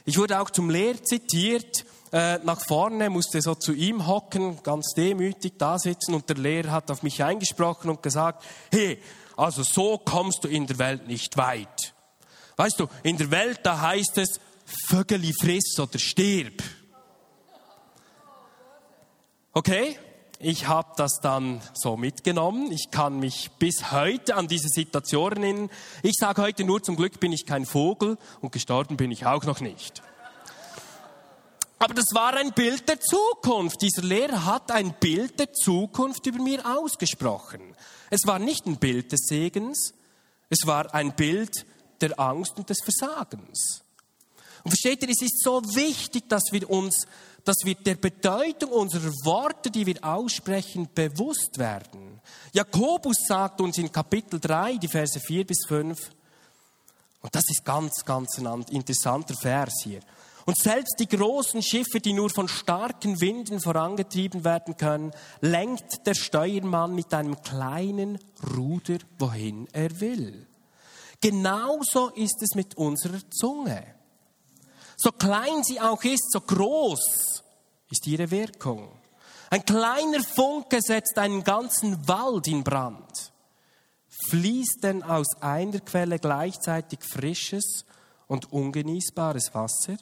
Ich 0.05 0.18
wurde 0.18 0.40
auch 0.42 0.50
zum 0.50 0.68
Lehr 0.68 1.03
zitiert, 1.03 1.87
äh, 2.12 2.38
nach 2.40 2.61
vorne, 2.68 3.09
musste 3.09 3.40
so 3.40 3.55
zu 3.55 3.72
ihm 3.72 4.07
hocken, 4.07 4.62
ganz 4.62 4.92
demütig 4.94 5.55
da 5.57 5.79
sitzen 5.79 6.12
und 6.12 6.29
der 6.29 6.37
Lehrer 6.37 6.72
hat 6.72 6.90
auf 6.90 7.03
mich 7.03 7.24
eingesprochen 7.24 7.88
und 7.88 8.03
gesagt, 8.03 8.44
hey, 8.70 9.00
also 9.40 9.62
so 9.62 9.98
kommst 9.98 10.44
du 10.44 10.48
in 10.48 10.66
der 10.66 10.79
Welt 10.79 11.07
nicht 11.07 11.37
weit. 11.37 11.94
Weißt 12.57 12.79
du, 12.79 12.88
in 13.03 13.16
der 13.16 13.31
Welt, 13.31 13.61
da 13.62 13.81
heißt 13.81 14.18
es, 14.18 14.38
Vögeli 14.88 15.33
friss 15.33 15.79
oder 15.79 15.98
stirb. 15.98 16.62
Okay? 19.53 19.98
ich 20.42 20.66
habe 20.66 20.92
das 20.96 21.20
dann 21.20 21.61
so 21.74 21.98
mitgenommen. 21.98 22.72
Ich 22.72 22.90
kann 22.90 23.20
mich 23.20 23.50
bis 23.59 23.92
heute 23.92 24.37
an 24.37 24.48
diese 24.48 24.68
Situation 24.68 25.33
erinnern. 25.33 25.70
Ich 26.03 26.14
sage 26.18 26.40
heute 26.40 26.64
nur, 26.64 26.83
zum 26.83 26.96
Glück 26.96 27.20
bin 27.20 27.31
ich 27.31 27.44
kein 27.44 27.66
Vogel 27.66 28.16
und 28.40 28.50
gestorben 28.50 28.96
bin 28.96 29.11
ich 29.11 29.26
auch 29.26 29.44
noch 29.44 29.61
nicht. 29.61 30.03
Aber 31.79 31.92
das 31.92 32.07
war 32.14 32.35
ein 32.35 32.53
Bild 32.53 32.88
der 32.88 33.00
Zukunft. 33.00 33.83
Dieser 33.83 34.03
Lehrer 34.03 34.46
hat 34.46 34.70
ein 34.70 34.94
Bild 34.98 35.38
der 35.38 35.53
Zukunft 35.53 36.24
über 36.26 36.42
mir 36.42 36.64
ausgesprochen. 36.64 37.61
Es 38.11 38.27
war 38.27 38.38
nicht 38.38 38.66
ein 38.66 38.77
Bild 38.77 39.12
des 39.12 39.20
Segens, 39.27 39.94
es 40.49 40.66
war 40.66 40.92
ein 40.94 41.14
Bild 41.14 41.64
der 42.01 42.18
Angst 42.18 42.59
und 42.59 42.68
des 42.68 42.79
Versagens. 42.83 43.83
Und 44.62 44.73
versteht 44.73 45.03
ihr, 45.03 45.09
es 45.09 45.23
ist 45.23 45.42
so 45.42 45.62
wichtig, 45.75 46.29
dass 46.29 46.44
wir 46.51 46.68
uns 46.68 47.07
dass 47.44 47.57
wir 47.64 47.75
der 47.75 47.94
Bedeutung 47.94 48.70
unserer 48.70 49.12
Worte, 49.25 49.70
die 49.70 49.87
wir 49.87 50.05
aussprechen, 50.05 50.88
bewusst 50.94 51.59
werden. 51.59 52.20
Jakobus 52.53 53.16
sagt 53.27 53.61
uns 53.61 53.79
in 53.79 53.90
Kapitel 53.90 54.40
3, 54.40 54.77
die 54.77 54.88
Verse 54.88 55.18
4 55.18 55.46
bis 55.46 55.64
5, 55.66 56.11
und 57.23 57.35
das 57.35 57.44
ist 57.49 57.64
ganz, 57.64 58.05
ganz 58.05 58.38
ein 58.38 58.62
interessanter 58.70 59.35
Vers 59.35 59.75
hier. 59.83 60.01
Und 60.50 60.58
selbst 60.58 60.96
die 60.98 61.06
großen 61.06 61.62
Schiffe, 61.62 62.00
die 62.00 62.12
nur 62.12 62.28
von 62.28 62.48
starken 62.48 63.20
Winden 63.20 63.60
vorangetrieben 63.60 64.42
werden 64.42 64.76
können, 64.76 65.12
lenkt 65.40 66.04
der 66.08 66.14
Steuermann 66.14 66.92
mit 66.92 67.14
einem 67.14 67.40
kleinen 67.40 68.18
Ruder, 68.56 68.98
wohin 69.20 69.68
er 69.72 70.00
will. 70.00 70.48
Genauso 71.20 72.08
ist 72.08 72.42
es 72.42 72.56
mit 72.56 72.76
unserer 72.76 73.20
Zunge. 73.30 73.94
So 74.96 75.12
klein 75.12 75.62
sie 75.62 75.80
auch 75.80 76.02
ist, 76.02 76.32
so 76.32 76.40
groß 76.40 77.44
ist 77.88 78.08
ihre 78.08 78.28
Wirkung. 78.32 78.88
Ein 79.50 79.64
kleiner 79.64 80.24
Funke 80.24 80.82
setzt 80.82 81.16
einen 81.18 81.44
ganzen 81.44 82.08
Wald 82.08 82.48
in 82.48 82.64
Brand. 82.64 83.32
Fließt 84.28 84.80
denn 84.82 85.04
aus 85.04 85.28
einer 85.40 85.78
Quelle 85.78 86.18
gleichzeitig 86.18 87.04
frisches 87.04 87.84
und 88.26 88.52
ungenießbares 88.52 89.54
Wasser? 89.54 89.96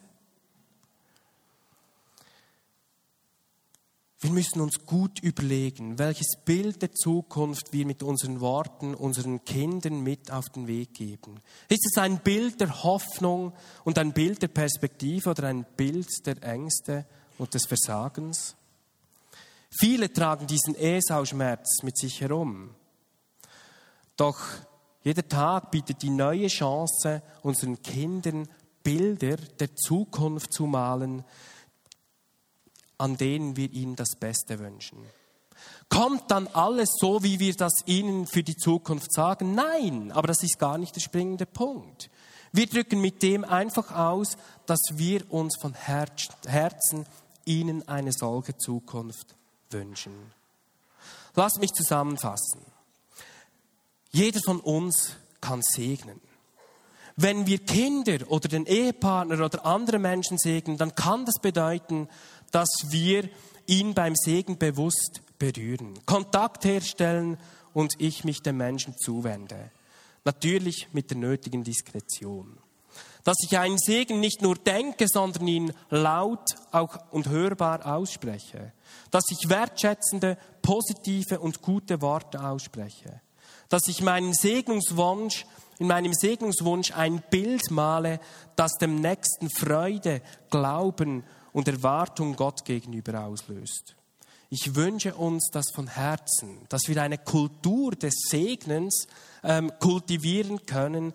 Wir 4.20 4.30
müssen 4.30 4.60
uns 4.60 4.84
gut 4.84 5.20
überlegen, 5.22 5.96
welches 6.00 6.36
Bild 6.44 6.82
der 6.82 6.92
Zukunft 6.92 7.72
wir 7.72 7.86
mit 7.86 8.02
unseren 8.02 8.40
Worten 8.40 8.96
unseren 8.96 9.44
Kindern 9.44 10.00
mit 10.02 10.32
auf 10.32 10.48
den 10.48 10.66
Weg 10.66 10.94
geben. 10.94 11.40
Ist 11.68 11.86
es 11.86 12.02
ein 12.02 12.18
Bild 12.18 12.60
der 12.60 12.82
Hoffnung 12.82 13.52
und 13.84 13.96
ein 13.96 14.12
Bild 14.12 14.42
der 14.42 14.48
Perspektive 14.48 15.30
oder 15.30 15.44
ein 15.44 15.64
Bild 15.76 16.08
der 16.26 16.42
Ängste 16.42 17.06
und 17.38 17.54
des 17.54 17.66
Versagens? 17.66 18.56
Viele 19.70 20.12
tragen 20.12 20.48
diesen 20.48 20.74
Esau-Schmerz 20.74 21.84
mit 21.84 21.96
sich 21.96 22.20
herum. 22.20 22.70
Doch 24.16 24.40
jeder 25.04 25.28
Tag 25.28 25.70
bietet 25.70 26.02
die 26.02 26.10
neue 26.10 26.48
Chance, 26.48 27.22
unseren 27.42 27.80
Kindern 27.82 28.48
Bilder 28.82 29.36
der 29.36 29.76
Zukunft 29.76 30.52
zu 30.52 30.66
malen, 30.66 31.22
an 32.98 33.16
denen 33.16 33.56
wir 33.56 33.72
ihnen 33.72 33.96
das 33.96 34.16
Beste 34.16 34.58
wünschen. 34.58 34.98
Kommt 35.88 36.30
dann 36.30 36.48
alles 36.48 36.90
so, 37.00 37.22
wie 37.22 37.40
wir 37.40 37.54
das 37.54 37.72
ihnen 37.86 38.26
für 38.26 38.42
die 38.42 38.56
Zukunft 38.56 39.12
sagen? 39.12 39.54
Nein, 39.54 40.12
aber 40.12 40.28
das 40.28 40.42
ist 40.42 40.58
gar 40.58 40.76
nicht 40.76 40.94
der 40.94 41.00
springende 41.00 41.46
Punkt. 41.46 42.10
Wir 42.52 42.66
drücken 42.66 43.00
mit 43.00 43.22
dem 43.22 43.44
einfach 43.44 43.94
aus, 43.94 44.36
dass 44.66 44.80
wir 44.92 45.30
uns 45.32 45.56
von 45.60 45.74
Herzen 45.74 47.06
ihnen 47.44 47.86
eine 47.88 48.12
solche 48.12 48.56
Zukunft 48.56 49.34
wünschen. 49.70 50.12
Lass 51.34 51.58
mich 51.58 51.72
zusammenfassen. 51.72 52.60
Jeder 54.10 54.40
von 54.44 54.60
uns 54.60 55.16
kann 55.40 55.62
segnen. 55.62 56.20
Wenn 57.20 57.46
wir 57.46 57.58
Kinder 57.58 58.30
oder 58.30 58.48
den 58.48 58.64
Ehepartner 58.64 59.44
oder 59.44 59.66
andere 59.66 59.98
Menschen 59.98 60.38
segnen, 60.38 60.78
dann 60.78 60.94
kann 60.94 61.24
das 61.24 61.40
bedeuten, 61.42 62.08
dass 62.50 62.68
wir 62.88 63.28
ihn 63.66 63.94
beim 63.94 64.14
Segen 64.16 64.58
bewusst 64.58 65.22
berühren, 65.38 65.94
Kontakt 66.06 66.64
herstellen 66.64 67.38
und 67.72 67.94
ich 67.98 68.24
mich 68.24 68.42
dem 68.42 68.56
Menschen 68.56 68.96
zuwende. 68.96 69.70
Natürlich 70.24 70.88
mit 70.92 71.10
der 71.10 71.18
nötigen 71.18 71.64
Diskretion. 71.64 72.58
Dass 73.24 73.36
ich 73.44 73.58
einen 73.58 73.78
Segen 73.78 74.20
nicht 74.20 74.42
nur 74.42 74.56
denke, 74.56 75.06
sondern 75.06 75.46
ihn 75.46 75.72
laut 75.90 76.56
auch 76.72 76.98
und 77.10 77.28
hörbar 77.28 77.86
ausspreche. 77.86 78.72
Dass 79.10 79.24
ich 79.30 79.48
wertschätzende, 79.48 80.38
positive 80.62 81.38
und 81.38 81.62
gute 81.62 82.00
Worte 82.00 82.42
ausspreche. 82.42 83.20
Dass 83.68 83.86
ich 83.86 84.02
meinen 84.02 84.32
Segnungswunsch, 84.32 85.44
in 85.78 85.86
meinem 85.86 86.14
Segnungswunsch 86.14 86.92
ein 86.92 87.22
Bild 87.30 87.70
male, 87.70 88.18
das 88.56 88.72
dem 88.80 89.00
Nächsten 89.00 89.50
Freude, 89.50 90.22
Glauben 90.50 91.22
und 91.52 91.68
Erwartung 91.68 92.36
Gott 92.36 92.64
gegenüber 92.64 93.24
auslöst. 93.24 93.96
Ich 94.50 94.74
wünsche 94.74 95.14
uns 95.14 95.50
das 95.52 95.66
von 95.74 95.88
Herzen, 95.88 96.60
dass 96.70 96.88
wir 96.88 97.02
eine 97.02 97.18
Kultur 97.18 97.92
des 97.92 98.14
Segnens 98.28 99.06
ähm, 99.42 99.70
kultivieren 99.78 100.64
können, 100.64 101.12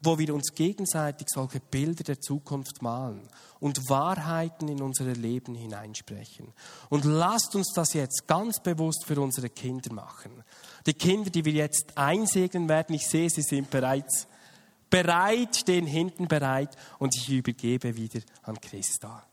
wo 0.00 0.18
wir 0.18 0.34
uns 0.34 0.54
gegenseitig 0.54 1.28
solche 1.28 1.60
Bilder 1.60 2.04
der 2.04 2.20
Zukunft 2.20 2.82
malen 2.82 3.28
und 3.60 3.88
Wahrheiten 3.88 4.68
in 4.68 4.82
unser 4.82 5.04
Leben 5.04 5.54
hineinsprechen. 5.54 6.52
Und 6.88 7.04
lasst 7.04 7.54
uns 7.54 7.72
das 7.74 7.94
jetzt 7.94 8.26
ganz 8.26 8.60
bewusst 8.60 9.04
für 9.06 9.20
unsere 9.20 9.48
Kinder 9.48 9.92
machen. 9.92 10.44
Die 10.86 10.94
Kinder, 10.94 11.30
die 11.30 11.44
wir 11.44 11.52
jetzt 11.52 11.96
einsegnen 11.96 12.68
werden, 12.68 12.94
ich 12.94 13.08
sehe, 13.08 13.30
sie 13.30 13.42
sind 13.42 13.70
bereits 13.70 14.26
bereit, 14.90 15.56
stehen 15.56 15.86
hinten 15.86 16.28
bereit 16.28 16.76
und 16.98 17.16
ich 17.16 17.28
übergebe 17.28 17.96
wieder 17.96 18.20
an 18.42 18.60
Christa. 18.60 19.24